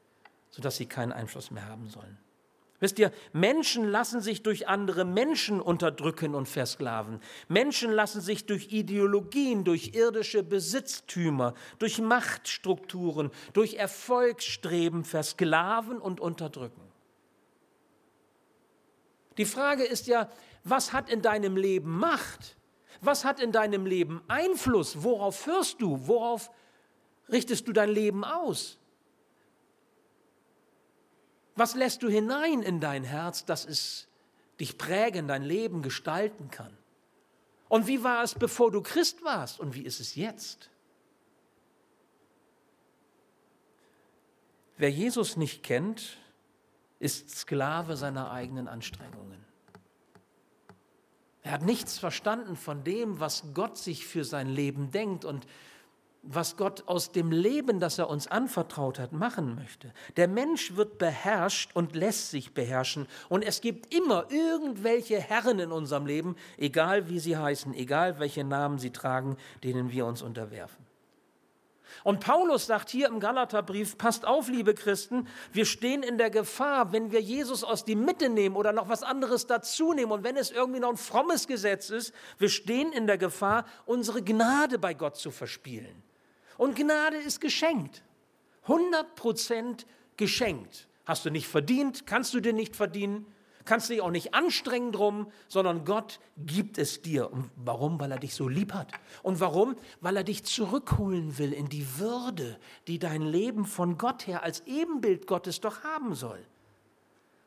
[0.50, 2.18] sodass sie keinen Einfluss mehr haben sollen.
[2.80, 7.20] Wisst ihr, Menschen lassen sich durch andere Menschen unterdrücken und versklaven.
[7.48, 16.83] Menschen lassen sich durch Ideologien, durch irdische Besitztümer, durch Machtstrukturen, durch Erfolgsstreben versklaven und unterdrücken.
[19.36, 20.30] Die Frage ist ja,
[20.62, 22.56] was hat in deinem Leben Macht?
[23.00, 25.02] Was hat in deinem Leben Einfluss?
[25.02, 26.06] Worauf hörst du?
[26.06, 26.50] Worauf
[27.30, 28.78] richtest du dein Leben aus?
[31.56, 34.08] Was lässt du hinein in dein Herz, dass es
[34.58, 36.76] dich prägen, dein Leben gestalten kann?
[37.68, 39.60] Und wie war es, bevor du Christ warst?
[39.60, 40.70] Und wie ist es jetzt?
[44.76, 46.18] Wer Jesus nicht kennt,
[47.04, 49.44] ist Sklave seiner eigenen Anstrengungen.
[51.42, 55.46] Er hat nichts verstanden von dem, was Gott sich für sein Leben denkt und
[56.22, 59.92] was Gott aus dem Leben, das er uns anvertraut hat, machen möchte.
[60.16, 63.06] Der Mensch wird beherrscht und lässt sich beherrschen.
[63.28, 68.44] Und es gibt immer irgendwelche Herren in unserem Leben, egal wie sie heißen, egal welche
[68.44, 70.86] Namen sie tragen, denen wir uns unterwerfen.
[72.02, 76.92] Und Paulus sagt hier im Galaterbrief, passt auf, liebe Christen, wir stehen in der Gefahr,
[76.92, 80.36] wenn wir Jesus aus die Mitte nehmen oder noch was anderes dazu nehmen und wenn
[80.36, 84.94] es irgendwie noch ein frommes Gesetz ist, wir stehen in der Gefahr, unsere Gnade bei
[84.94, 86.02] Gott zu verspielen.
[86.56, 88.02] Und Gnade ist geschenkt.
[88.62, 90.88] 100 Prozent geschenkt.
[91.04, 93.26] Hast du nicht verdient, kannst du dir nicht verdienen,
[93.64, 97.32] kannst dich auch nicht anstrengen drum, sondern Gott gibt es dir.
[97.32, 97.98] Und warum?
[98.00, 98.92] Weil er dich so lieb hat.
[99.22, 99.76] Und warum?
[100.00, 104.60] Weil er dich zurückholen will in die Würde, die dein Leben von Gott her als
[104.66, 106.44] Ebenbild Gottes doch haben soll.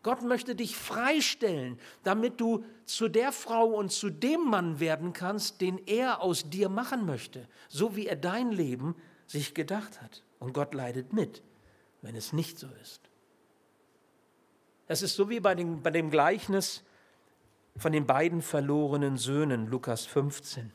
[0.04, 5.60] Gott möchte dich freistellen, damit du zu der Frau und zu dem Mann werden kannst,
[5.60, 10.24] den er aus dir machen möchte, so wie er dein Leben sich gedacht hat.
[10.40, 11.44] Und Gott leidet mit,
[12.02, 13.02] wenn es nicht so ist.
[14.88, 16.84] Es ist so wie bei dem, bei dem Gleichnis
[17.78, 20.72] von den beiden verlorenen Söhnen, Lukas 15.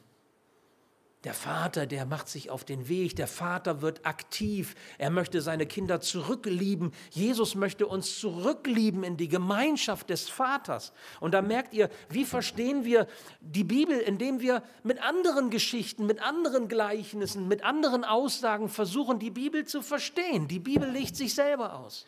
[1.24, 5.66] Der Vater, der macht sich auf den Weg, der Vater wird aktiv, er möchte seine
[5.66, 6.90] Kinder zurücklieben.
[7.10, 10.92] Jesus möchte uns zurücklieben in die Gemeinschaft des Vaters.
[11.20, 13.06] Und da merkt ihr, wie verstehen wir
[13.40, 19.30] die Bibel, indem wir mit anderen Geschichten, mit anderen Gleichnissen, mit anderen Aussagen versuchen, die
[19.30, 20.48] Bibel zu verstehen.
[20.48, 22.04] Die Bibel legt sich selber aus.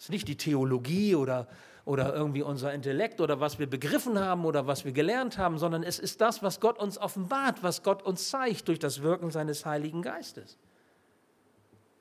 [0.00, 1.46] Es ist nicht die Theologie oder,
[1.84, 5.82] oder irgendwie unser Intellekt oder was wir begriffen haben oder was wir gelernt haben, sondern
[5.82, 9.66] es ist das, was Gott uns offenbart, was Gott uns zeigt durch das Wirken seines
[9.66, 10.56] Heiligen Geistes.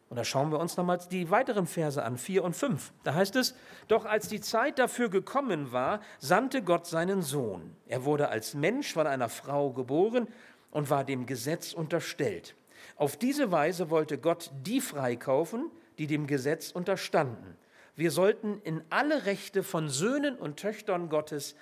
[0.08, 2.94] Und da schauen wir uns nochmals die weiteren Verse an, 4 und 5.
[3.04, 3.54] Da heißt es,
[3.90, 7.76] doch als die Zeit dafür gekommen war, sandte Gott seinen Sohn.
[7.86, 10.30] Er wurde als Mensch von einer Frau geboren
[10.72, 12.56] und war dem Gesetz unterstellt.
[12.96, 17.58] Auf diese Weise wollte Gott die freikaufen, die dem Gesetz unterstanden
[18.00, 21.56] wir sollten in alle Rechte von Söhnen und Töchtern Gottes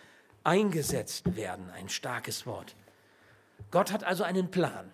[0.43, 1.71] eingesetzt werden.
[1.71, 2.75] Ein starkes Wort.
[3.71, 4.91] Gott hat also einen Plan.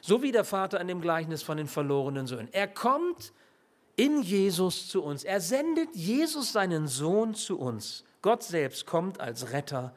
[0.00, 2.48] So wie der Vater in dem Gleichnis von den verlorenen Söhnen.
[2.52, 3.32] Er kommt
[3.94, 5.22] in Jesus zu uns.
[5.22, 8.04] Er sendet Jesus seinen Sohn zu uns.
[8.20, 9.94] Gott selbst kommt als Retter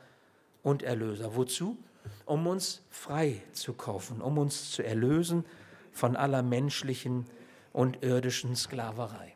[0.61, 1.35] und Erlöser.
[1.35, 1.77] Wozu?
[2.25, 5.45] Um uns frei zu kaufen, um uns zu erlösen
[5.91, 7.25] von aller menschlichen
[7.73, 9.35] und irdischen Sklaverei.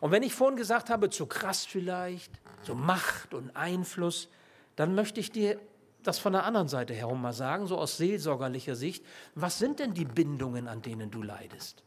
[0.00, 4.28] Und wenn ich vorhin gesagt habe, zu krass vielleicht, so Macht und Einfluss,
[4.76, 5.60] dann möchte ich dir
[6.02, 9.04] das von der anderen Seite herum mal sagen, so aus seelsorgerlicher Sicht.
[9.34, 11.82] Was sind denn die Bindungen, an denen du leidest?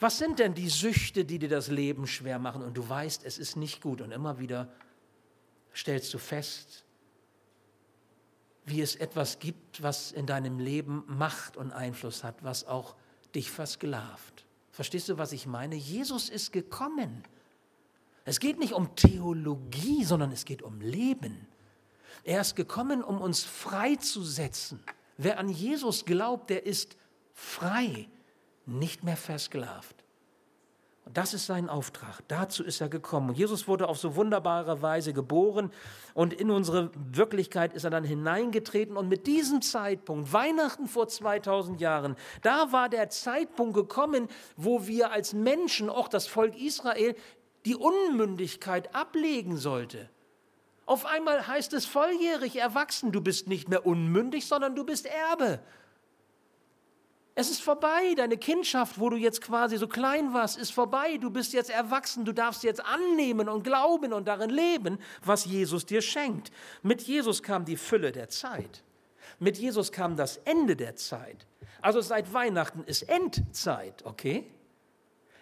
[0.00, 3.38] Was sind denn die Süchte, die dir das Leben schwer machen und du weißt, es
[3.38, 4.68] ist nicht gut und immer wieder
[5.74, 6.84] stellst du fest,
[8.64, 12.96] wie es etwas gibt, was in deinem Leben Macht und Einfluss hat, was auch
[13.34, 14.45] dich versklavt.
[14.76, 15.74] Verstehst du, was ich meine?
[15.74, 17.24] Jesus ist gekommen.
[18.26, 21.48] Es geht nicht um Theologie, sondern es geht um Leben.
[22.24, 24.78] Er ist gekommen, um uns freizusetzen.
[25.16, 26.98] Wer an Jesus glaubt, der ist
[27.32, 28.06] frei,
[28.66, 29.95] nicht mehr versklavt.
[31.06, 32.18] Und das ist sein Auftrag.
[32.26, 33.32] Dazu ist er gekommen.
[33.32, 35.70] Jesus wurde auf so wunderbare Weise geboren
[36.14, 38.96] und in unsere Wirklichkeit ist er dann hineingetreten.
[38.96, 45.12] Und mit diesem Zeitpunkt, Weihnachten vor 2000 Jahren, da war der Zeitpunkt gekommen, wo wir
[45.12, 47.14] als Menschen, auch das Volk Israel,
[47.66, 50.10] die Unmündigkeit ablegen sollte.
[50.86, 55.60] Auf einmal heißt es volljährig erwachsen, du bist nicht mehr unmündig, sondern du bist Erbe.
[57.38, 61.18] Es ist vorbei, deine Kindschaft, wo du jetzt quasi so klein warst, ist vorbei.
[61.18, 65.84] Du bist jetzt erwachsen, du darfst jetzt annehmen und glauben und darin leben, was Jesus
[65.84, 66.50] dir schenkt.
[66.82, 68.82] Mit Jesus kam die Fülle der Zeit.
[69.38, 71.46] Mit Jesus kam das Ende der Zeit.
[71.82, 74.46] Also seit Weihnachten ist Endzeit, okay?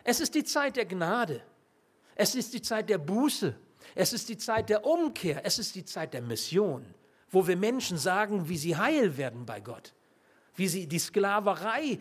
[0.03, 1.43] Es ist die Zeit der Gnade.
[2.17, 3.55] Es ist die Zeit der Buße.
[3.95, 5.43] Es ist die Zeit der Umkehr.
[5.47, 6.85] Es ist die Zeit der Mission,
[7.31, 9.95] wo wir Menschen sagen, wie sie heil werden bei Gott,
[10.57, 11.99] wie sie die Sklaverei,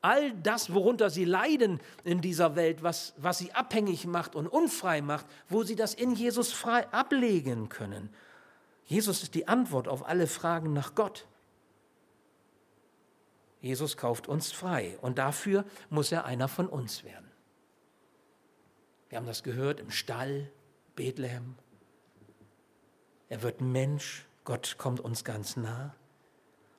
[0.00, 5.00] all das, worunter sie leiden in dieser Welt, was, was sie abhängig macht und unfrei
[5.00, 8.10] macht, wo sie das in Jesus frei ablegen können.
[8.84, 11.26] Jesus ist die Antwort auf alle Fragen nach Gott.
[13.62, 17.30] Jesus kauft uns frei und dafür muss er einer von uns werden.
[19.08, 20.50] Wir haben das gehört im Stall,
[20.96, 21.54] Bethlehem.
[23.30, 25.94] Er wird Mensch, Gott kommt uns ganz nah.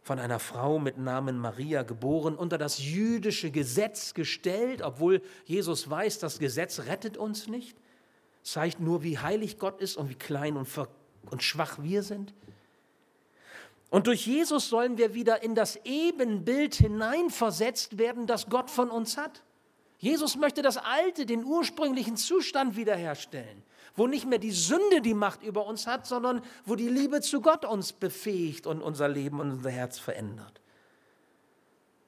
[0.05, 6.19] Von einer Frau mit Namen Maria geboren, unter das jüdische Gesetz gestellt, obwohl Jesus weiß,
[6.19, 7.75] das Gesetz rettet uns nicht,
[8.43, 10.69] zeigt nur, wie heilig Gott ist und wie klein und,
[11.31, 12.35] und schwach wir sind.
[13.89, 19.17] Und durch Jesus sollen wir wieder in das Ebenbild hineinversetzt werden, das Gott von uns
[19.17, 19.41] hat.
[19.97, 23.63] Jesus möchte das Alte, den ursprünglichen Zustand wiederherstellen,
[23.95, 27.41] wo nicht mehr die Sünde die Macht über uns hat, sondern wo die Liebe zu
[27.41, 30.61] Gott uns befähigt und unser Leben und unser Herz verändert.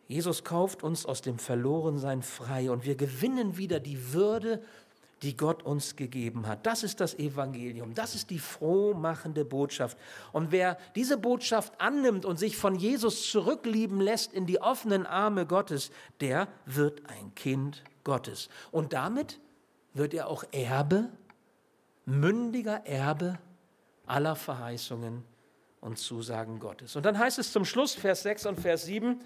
[0.08, 4.62] Jesus kauft uns aus dem Verlorensein frei und wir gewinnen wieder die Würde
[5.23, 6.65] die Gott uns gegeben hat.
[6.65, 7.93] Das ist das Evangelium.
[7.93, 9.97] Das ist die frohmachende Botschaft.
[10.32, 15.45] Und wer diese Botschaft annimmt und sich von Jesus zurücklieben lässt in die offenen Arme
[15.45, 18.50] Gottes, der wird ein Kind Gottes.
[18.71, 19.39] Und damit
[19.93, 21.10] wird er auch Erbe,
[22.08, 23.38] mündiger Erbe
[24.06, 25.24] aller Verheißungen
[25.82, 26.96] und Zusagen Gottes.
[26.96, 29.20] Und dann heißt es zum Schluss, Vers 6 und Vers 7,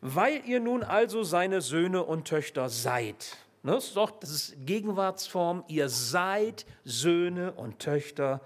[0.00, 3.36] weil ihr nun also seine Söhne und Töchter seid.
[3.64, 5.64] Ne, das ist doch, das ist Gegenwartsform.
[5.68, 8.40] Ihr seid Söhne und Töchter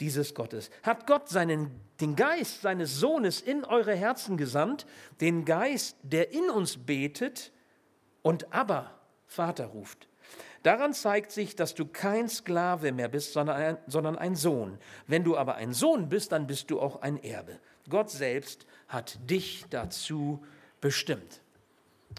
[0.00, 0.70] dieses Gottes.
[0.82, 4.86] Hat Gott seinen, den Geist seines Sohnes in eure Herzen gesandt,
[5.20, 7.52] den Geist, der in uns betet
[8.22, 8.90] und aber
[9.26, 10.06] Vater ruft.
[10.62, 14.78] Daran zeigt sich, dass du kein Sklave mehr bist, sondern ein, sondern ein Sohn.
[15.06, 17.58] Wenn du aber ein Sohn bist, dann bist du auch ein Erbe.
[17.88, 20.44] Gott selbst hat dich dazu
[20.80, 21.40] bestimmt.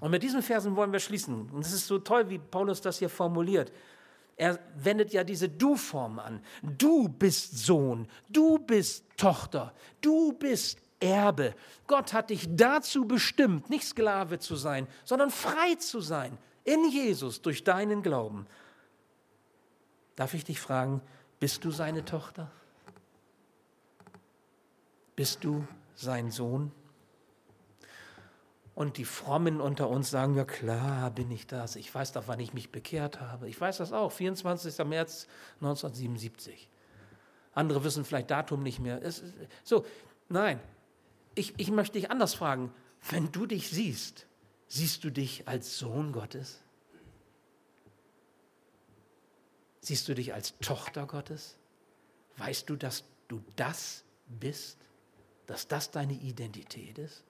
[0.02, 1.50] Und mit diesen Versen wollen wir schließen.
[1.50, 3.72] Und es ist so toll, wie Paulus das hier formuliert.
[4.36, 6.42] Er wendet ja diese Du-Form an.
[6.62, 11.56] Du bist Sohn, du bist Tochter, du bist Erbe.
[11.88, 17.42] Gott hat dich dazu bestimmt, nicht Sklave zu sein, sondern frei zu sein in Jesus
[17.42, 18.46] durch deinen Glauben.
[20.18, 21.02] Darf ich dich fragen,
[21.40, 22.52] bist du seine Tochter?
[25.16, 26.74] Bist du sein Sohn?
[28.76, 31.78] Und die Frommen unter uns sagen, ja klar bin ich das.
[31.78, 33.48] Ich weiß doch, wann ich mich bekehrt habe.
[33.48, 34.78] Ich weiß das auch, 24.
[34.86, 35.28] März
[35.62, 36.70] 1977.
[37.54, 39.02] Andere wissen vielleicht Datum nicht mehr.
[39.02, 39.24] Es,
[39.64, 39.86] so,
[40.28, 40.60] nein,
[41.34, 42.74] ich, ich möchte dich anders fragen.
[43.10, 44.28] Wenn du dich siehst,
[44.68, 46.62] siehst du dich als Sohn Gottes?
[49.82, 51.58] Siehst du dich als Tochter Gottes?
[52.38, 54.78] Weißt du, dass du das bist?
[55.46, 57.24] Dass das deine Identität ist?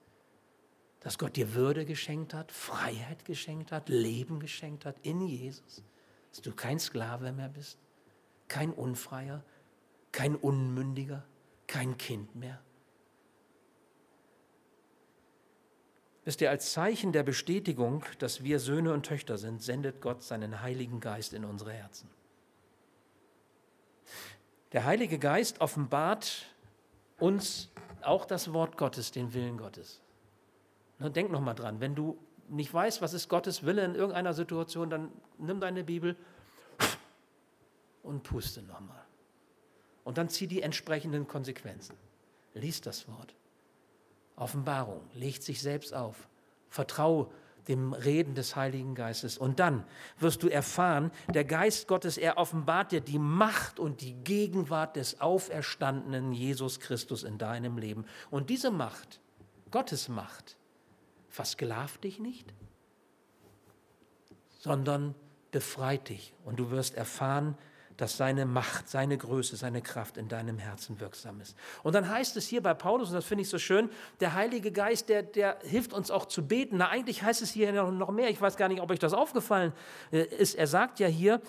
[1.08, 5.84] dass Gott dir Würde geschenkt hat, Freiheit geschenkt hat, Leben geschenkt hat in Jesus,
[6.32, 7.78] dass du kein Sklave mehr bist,
[8.48, 9.44] kein Unfreier,
[10.12, 11.24] kein Unmündiger,
[11.68, 12.62] kein Kind mehr.
[16.28, 20.62] Wisst ihr, als Zeichen der Bestätigung, dass wir Söhne und Töchter sind, sendet Gott seinen
[20.62, 22.10] Heiligen Geist in unsere Herzen.
[24.74, 26.48] Der Heilige Geist offenbart
[27.18, 27.70] uns
[28.02, 30.02] auch das Wort Gottes, den Willen Gottes.
[31.00, 32.18] Na, denk noch mal dran, wenn du
[32.50, 36.18] nicht weißt, was ist Gottes Wille in irgendeiner Situation, dann nimm deine Bibel
[38.04, 39.06] und puste noch mal.
[40.04, 41.96] Und dann zieh die entsprechenden Konsequenzen.
[42.54, 43.34] Lies das Wort.
[44.38, 46.30] Offenbarung legt sich selbst auf.
[46.70, 47.32] Vertrau
[47.68, 49.38] dem Reden des Heiligen Geistes.
[49.38, 49.84] Und dann
[50.20, 55.20] wirst du erfahren, der Geist Gottes, er offenbart dir die Macht und die Gegenwart des
[55.20, 58.06] auferstandenen Jesus Christus in deinem Leben.
[58.32, 59.20] Und diese Macht,
[59.70, 60.56] Gottes Macht,
[61.28, 62.54] versklavt dich nicht,
[64.60, 65.14] sondern
[65.52, 67.58] befreit dich und du wirst erfahren,
[67.98, 71.56] dass seine Macht, seine Größe, seine Kraft in deinem Herzen wirksam ist.
[71.84, 74.72] Und dann heißt es hier bei Paulus, und das finde ich so schön, der Heilige
[74.72, 76.78] Geist, der, der hilft uns auch zu beten.
[76.78, 79.74] Na, eigentlich heißt es hier noch mehr, ich weiß gar nicht, ob euch das aufgefallen
[80.12, 80.56] äh, ist.
[80.56, 81.42] Er sagt ja hier,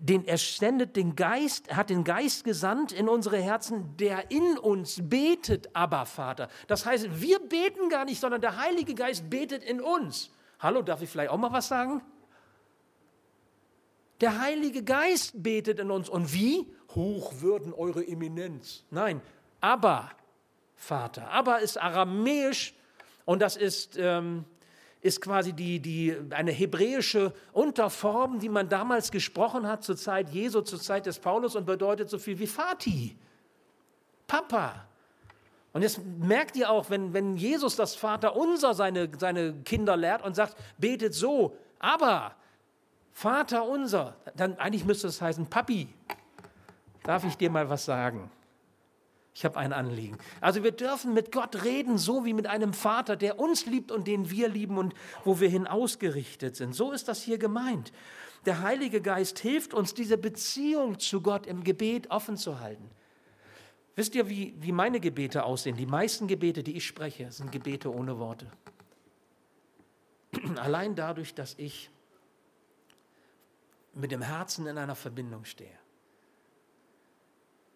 [0.00, 5.00] den, er sendet den Geist, hat den Geist gesandt in unsere Herzen, der in uns
[5.02, 6.48] betet, aber Vater.
[6.66, 10.30] Das heißt, wir beten gar nicht, sondern der Heilige Geist betet in uns.
[10.60, 12.02] Hallo, darf ich vielleicht auch mal was sagen?
[14.20, 16.08] Der Heilige Geist betet in uns.
[16.08, 16.66] Und wie?
[16.94, 18.84] Hoch würden eure Eminenz.
[18.90, 19.20] Nein,
[19.60, 20.10] aber
[20.74, 21.30] Vater.
[21.30, 22.74] Aber ist aramäisch
[23.24, 24.44] und das ist, ähm,
[25.00, 30.60] ist quasi die, die, eine hebräische Unterform, die man damals gesprochen hat zur Zeit Jesu,
[30.62, 33.16] zur Zeit des Paulus und bedeutet so viel wie Vati,
[34.26, 34.86] Papa.
[35.72, 40.24] Und jetzt merkt ihr auch, wenn, wenn Jesus das Vater unser seine, seine Kinder lehrt
[40.24, 42.34] und sagt, betet so, aber
[43.18, 45.88] Vater unser, dann eigentlich müsste es heißen, Papi,
[47.02, 48.30] darf ich dir mal was sagen?
[49.34, 50.18] Ich habe ein Anliegen.
[50.40, 54.06] Also wir dürfen mit Gott reden, so wie mit einem Vater, der uns liebt und
[54.06, 54.94] den wir lieben und
[55.24, 56.76] wo wir hin ausgerichtet sind.
[56.76, 57.90] So ist das hier gemeint.
[58.46, 62.88] Der Heilige Geist hilft uns, diese Beziehung zu Gott im Gebet offen zu halten.
[63.96, 65.76] Wisst ihr, wie, wie meine Gebete aussehen?
[65.76, 68.46] Die meisten Gebete, die ich spreche, sind Gebete ohne Worte.
[70.56, 71.90] Allein dadurch, dass ich
[73.98, 75.76] mit dem Herzen in einer Verbindung stehe.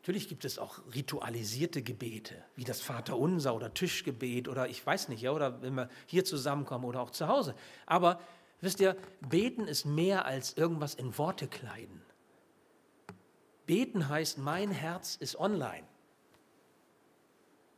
[0.01, 5.23] Natürlich gibt es auch ritualisierte Gebete, wie das Vaterunser oder Tischgebet oder ich weiß nicht,
[5.23, 7.55] ja, oder wenn wir hier zusammenkommen oder auch zu Hause.
[7.87, 8.21] Aber
[8.61, 12.03] wisst ihr, beten ist mehr als irgendwas in Worte kleiden.
[13.67, 15.87] Beten heißt, mein Herz ist online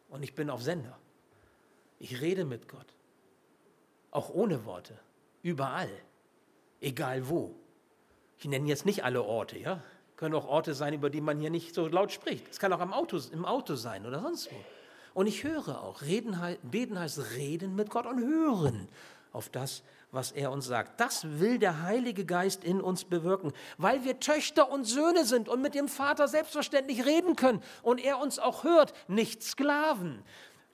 [0.08, 0.98] und ich bin auf Sender.
[1.98, 2.94] Ich rede mit Gott,
[4.10, 4.98] auch ohne Worte,
[5.42, 5.90] überall,
[6.80, 7.54] egal wo.
[8.38, 9.82] Ich nenne jetzt nicht alle Orte, ja,
[10.16, 12.48] können auch Orte sein, über die man hier nicht so laut spricht.
[12.50, 14.56] Es kann auch im Auto, im Auto sein oder sonst wo.
[15.14, 16.02] Und ich höre auch.
[16.02, 18.88] Reden, beten heißt reden mit Gott und hören
[19.32, 21.00] auf das, was er uns sagt.
[21.00, 25.60] Das will der Heilige Geist in uns bewirken, weil wir Töchter und Söhne sind und
[25.60, 30.22] mit dem Vater selbstverständlich reden können und er uns auch hört, nicht Sklaven.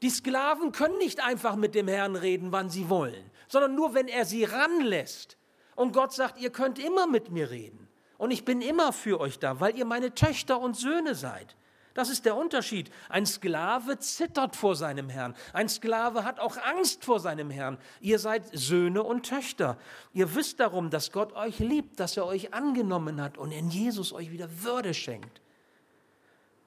[0.02, 4.08] Die Sklaven können nicht einfach mit dem Herrn reden, wann sie wollen, sondern nur, wenn
[4.08, 5.36] er sie ranlässt.
[5.80, 7.88] Und Gott sagt, ihr könnt immer mit mir reden.
[8.18, 11.56] Und ich bin immer für euch da, weil ihr meine Töchter und Söhne seid.
[11.94, 12.90] Das ist der Unterschied.
[13.08, 15.34] Ein Sklave zittert vor seinem Herrn.
[15.54, 17.78] Ein Sklave hat auch Angst vor seinem Herrn.
[18.02, 19.78] Ihr seid Söhne und Töchter.
[20.12, 24.12] Ihr wisst darum, dass Gott euch liebt, dass er euch angenommen hat und in Jesus
[24.12, 25.40] euch wieder Würde schenkt.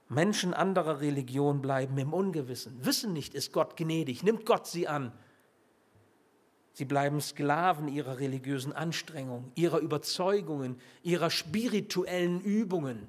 [0.09, 5.11] Menschen anderer Religion bleiben im Ungewissen, wissen nicht, ist Gott gnädig, nimmt Gott sie an.
[6.73, 13.07] Sie bleiben Sklaven ihrer religiösen Anstrengungen, ihrer Überzeugungen, ihrer spirituellen Übungen.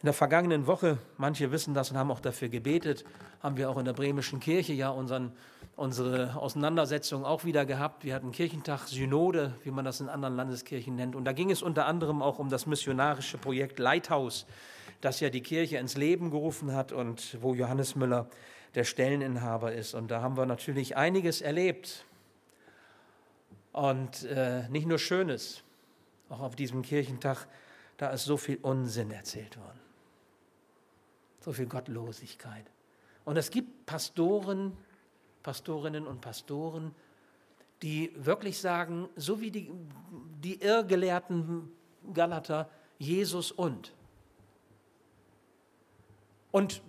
[0.00, 3.04] In der vergangenen Woche, manche wissen das und haben auch dafür gebetet,
[3.42, 5.32] haben wir auch in der bremischen Kirche ja unseren,
[5.74, 8.04] unsere Auseinandersetzung auch wieder gehabt.
[8.04, 11.16] Wir hatten Kirchentag, Synode, wie man das in anderen Landeskirchen nennt.
[11.16, 14.46] Und da ging es unter anderem auch um das missionarische Projekt Lighthouse,
[15.00, 18.28] das ja die Kirche ins Leben gerufen hat und wo Johannes Müller
[18.78, 19.92] der Stelleninhaber ist.
[19.94, 22.04] Und da haben wir natürlich einiges erlebt.
[23.72, 25.64] Und äh, nicht nur Schönes,
[26.28, 27.46] auch auf diesem Kirchentag,
[27.96, 29.80] da ist so viel Unsinn erzählt worden.
[31.40, 32.64] So viel Gottlosigkeit.
[33.24, 34.76] Und es gibt Pastoren,
[35.42, 36.94] Pastorinnen und Pastoren,
[37.82, 39.70] die wirklich sagen, so wie die,
[40.42, 41.70] die irrgelehrten
[42.14, 43.92] Galater, Jesus und.
[46.52, 46.80] Und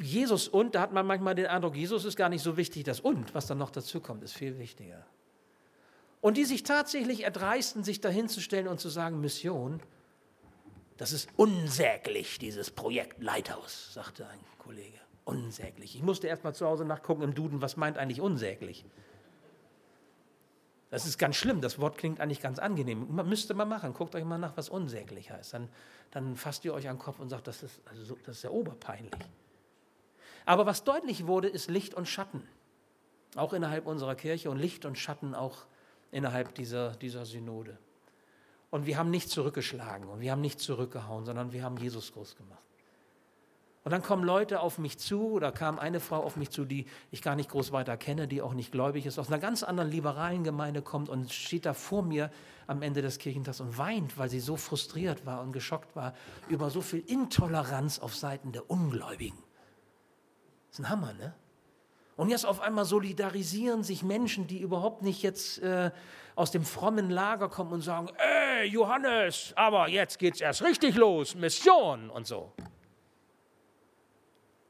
[0.00, 3.00] Jesus und, da hat man manchmal den Eindruck, Jesus ist gar nicht so wichtig, das
[3.00, 5.04] und, was dann noch dazu kommt, ist viel wichtiger.
[6.20, 9.80] Und die sich tatsächlich erdreisten, sich dahinzustellen und zu sagen, Mission,
[10.96, 14.98] das ist unsäglich, dieses Projekt Lighthouse, sagte ein Kollege.
[15.24, 15.94] Unsäglich.
[15.94, 18.84] Ich musste erst mal zu Hause nachgucken im Duden, was meint eigentlich unsäglich?
[20.90, 23.06] Das ist ganz schlimm, das Wort klingt eigentlich ganz angenehm.
[23.14, 25.52] Man müsste mal machen, guckt euch mal nach, was unsäglich heißt.
[25.52, 25.68] Dann,
[26.10, 28.50] dann fasst ihr euch an den Kopf und sagt, das ist, also, das ist ja
[28.50, 29.12] oberpeinlich.
[30.46, 32.42] Aber was deutlich wurde, ist Licht und Schatten.
[33.36, 35.66] Auch innerhalb unserer Kirche und Licht und Schatten auch
[36.10, 37.78] innerhalb dieser, dieser Synode.
[38.70, 42.36] Und wir haben nicht zurückgeschlagen und wir haben nicht zurückgehauen, sondern wir haben Jesus groß
[42.36, 42.62] gemacht.
[43.84, 46.84] Und dann kommen Leute auf mich zu, oder kam eine Frau auf mich zu, die
[47.10, 49.90] ich gar nicht groß weiter kenne, die auch nicht gläubig ist, aus einer ganz anderen
[49.90, 52.30] liberalen Gemeinde kommt und steht da vor mir
[52.66, 56.12] am Ende des Kirchentags und weint, weil sie so frustriert war und geschockt war
[56.50, 59.38] über so viel Intoleranz auf Seiten der Ungläubigen.
[60.78, 61.34] Ist ein Hammer, ne?
[62.16, 65.90] Und jetzt auf einmal solidarisieren sich Menschen, die überhaupt nicht jetzt äh,
[66.36, 71.34] aus dem frommen Lager kommen und sagen, ey, Johannes, aber jetzt geht's erst richtig los,
[71.34, 72.52] Mission und so.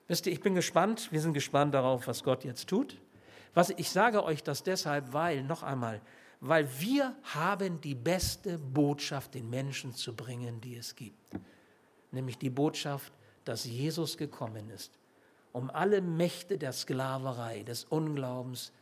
[0.06, 2.98] Wisst ihr, ich bin gespannt, wir sind gespannt darauf, was Gott jetzt tut.
[3.52, 6.00] Was, ich sage euch das deshalb, weil, noch einmal,
[6.40, 11.34] weil wir haben die beste Botschaft den Menschen zu bringen, die es gibt.
[12.12, 13.12] Nämlich die Botschaft,
[13.44, 14.97] dass Jesus gekommen ist,
[15.58, 18.72] um alle Mächte der Sklaverei, des Unglaubens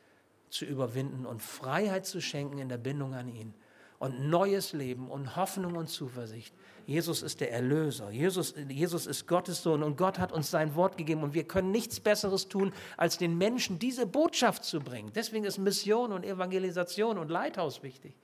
[0.51, 3.55] zu überwinden und Freiheit zu schenken in der Bindung an ihn
[3.99, 6.55] und neues Leben und Hoffnung und Zuversicht.
[6.87, 8.11] Jesus ist der Erlöser.
[8.11, 11.72] Jesus, Jesus ist Gottes Sohn und Gott hat uns sein Wort gegeben und wir können
[11.72, 15.11] nichts Besseres tun, als den Menschen diese Botschaft zu bringen.
[15.14, 18.14] Deswegen ist Mission und Evangelisation und Leithaus wichtig.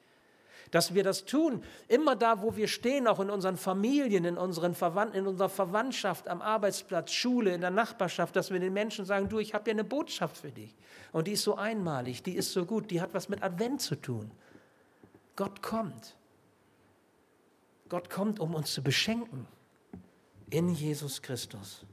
[0.73, 4.75] Dass wir das tun, immer da, wo wir stehen, auch in unseren Familien, in, unseren
[4.75, 9.29] Verwand in unserer Verwandtschaft, am Arbeitsplatz, Schule, in der Nachbarschaft, dass wir den Menschen sagen,
[9.29, 10.75] du, ich habe ja eine Botschaft für dich.
[11.12, 13.97] Und die ist so einmalig, die ist so gut, die hat was mit Advent zu
[13.97, 14.31] tun.
[15.37, 16.16] Gott kommt.
[17.91, 19.47] Gott kommt, um uns zu beschenken
[20.49, 21.85] in Jesus Christus.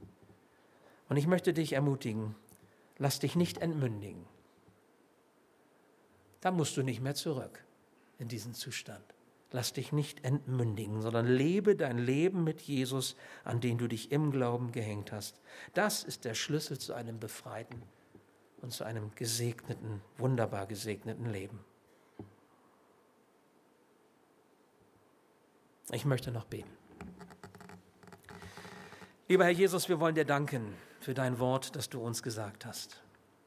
[1.10, 2.34] Und ich möchte dich ermutigen,
[2.96, 4.24] lass dich nicht entmündigen.
[6.40, 7.62] Da musst du nicht mehr zurück
[8.20, 9.04] in diesen Zustand.
[9.52, 14.30] Lass dich nicht entmündigen, sondern lebe dein Leben mit Jesus, an den du dich im
[14.30, 15.40] Glauben gehängt hast.
[15.74, 17.82] Das ist der Schlüssel zu einem befreiten
[18.62, 21.58] und zu einem gesegneten, wunderbar gesegneten Leben.
[25.90, 26.70] Ich möchte noch beten.
[29.26, 33.02] Lieber Herr Jesus, wir wollen dir danken für dein Wort, das du uns gesagt hast.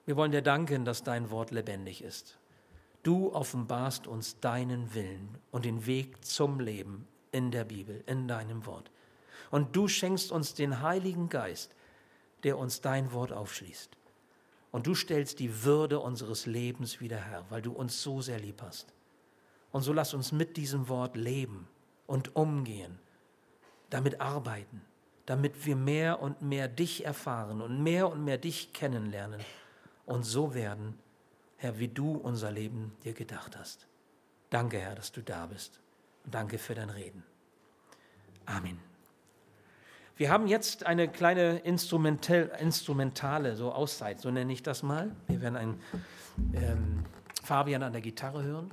[0.06, 2.38] Wir wollen dir danken, dass dein Wort lebendig ist.
[3.04, 8.66] Du offenbarst uns deinen Willen und den Weg zum Leben in der Bibel, in deinem
[8.66, 8.90] Wort.
[9.52, 11.76] Und du schenkst uns den Heiligen Geist,
[12.44, 13.98] der uns dein Wort aufschließt.
[14.72, 18.62] Und du stellst die Würde unseres Lebens wieder her, weil du uns so sehr lieb
[18.62, 18.94] hast.
[19.72, 21.68] Und so lass uns mit diesem Wort leben
[22.08, 23.00] und umgehen,
[23.90, 24.82] damit arbeiten,
[25.26, 29.42] damit wir mehr und mehr dich erfahren und mehr und mehr dich kennenlernen
[30.06, 30.98] und so werden,
[31.64, 33.88] Herr, wie du unser Leben dir gedacht hast.
[34.50, 35.80] Danke, Herr, dass du da bist
[36.26, 37.24] und danke für dein Reden.
[38.46, 38.78] Amen.
[40.18, 45.16] Wir haben jetzt eine kleine instrumentale so Auszeit, so nenne ich das mal.
[45.28, 45.82] Wir werden einen
[46.54, 47.06] ähm,
[47.42, 48.70] Fabian an der Gitarre hören.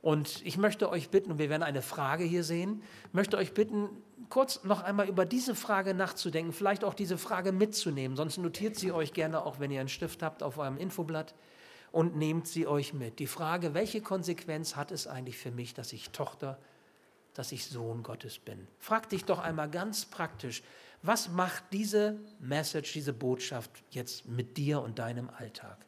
[0.00, 3.90] Und ich möchte euch bitten, und wir werden eine Frage hier sehen, möchte euch bitten,
[4.30, 8.16] kurz noch einmal über diese Frage nachzudenken, vielleicht auch diese Frage mitzunehmen.
[8.16, 11.34] Sonst notiert sie euch gerne auch, wenn ihr einen Stift habt, auf eurem Infoblatt
[11.94, 13.20] und nehmt sie euch mit.
[13.20, 16.58] Die Frage, welche Konsequenz hat es eigentlich für mich, dass ich Tochter,
[17.34, 18.66] dass ich Sohn Gottes bin?
[18.80, 20.64] Frag dich doch einmal ganz praktisch,
[21.02, 25.86] was macht diese Message, diese Botschaft jetzt mit dir und deinem Alltag?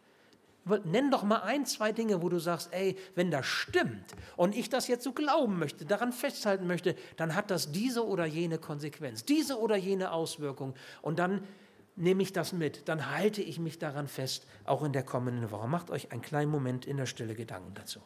[0.84, 4.68] Nenn doch mal ein, zwei Dinge, wo du sagst, ey, wenn das stimmt und ich
[4.68, 9.24] das jetzt so glauben möchte, daran festhalten möchte, dann hat das diese oder jene Konsequenz,
[9.24, 10.74] diese oder jene Auswirkung.
[11.02, 11.42] Und dann
[11.96, 15.66] nehme ich das mit, dann halte ich mich daran fest, auch in der kommenden Woche.
[15.66, 18.00] Macht euch einen kleinen Moment in der Stille Gedanken dazu.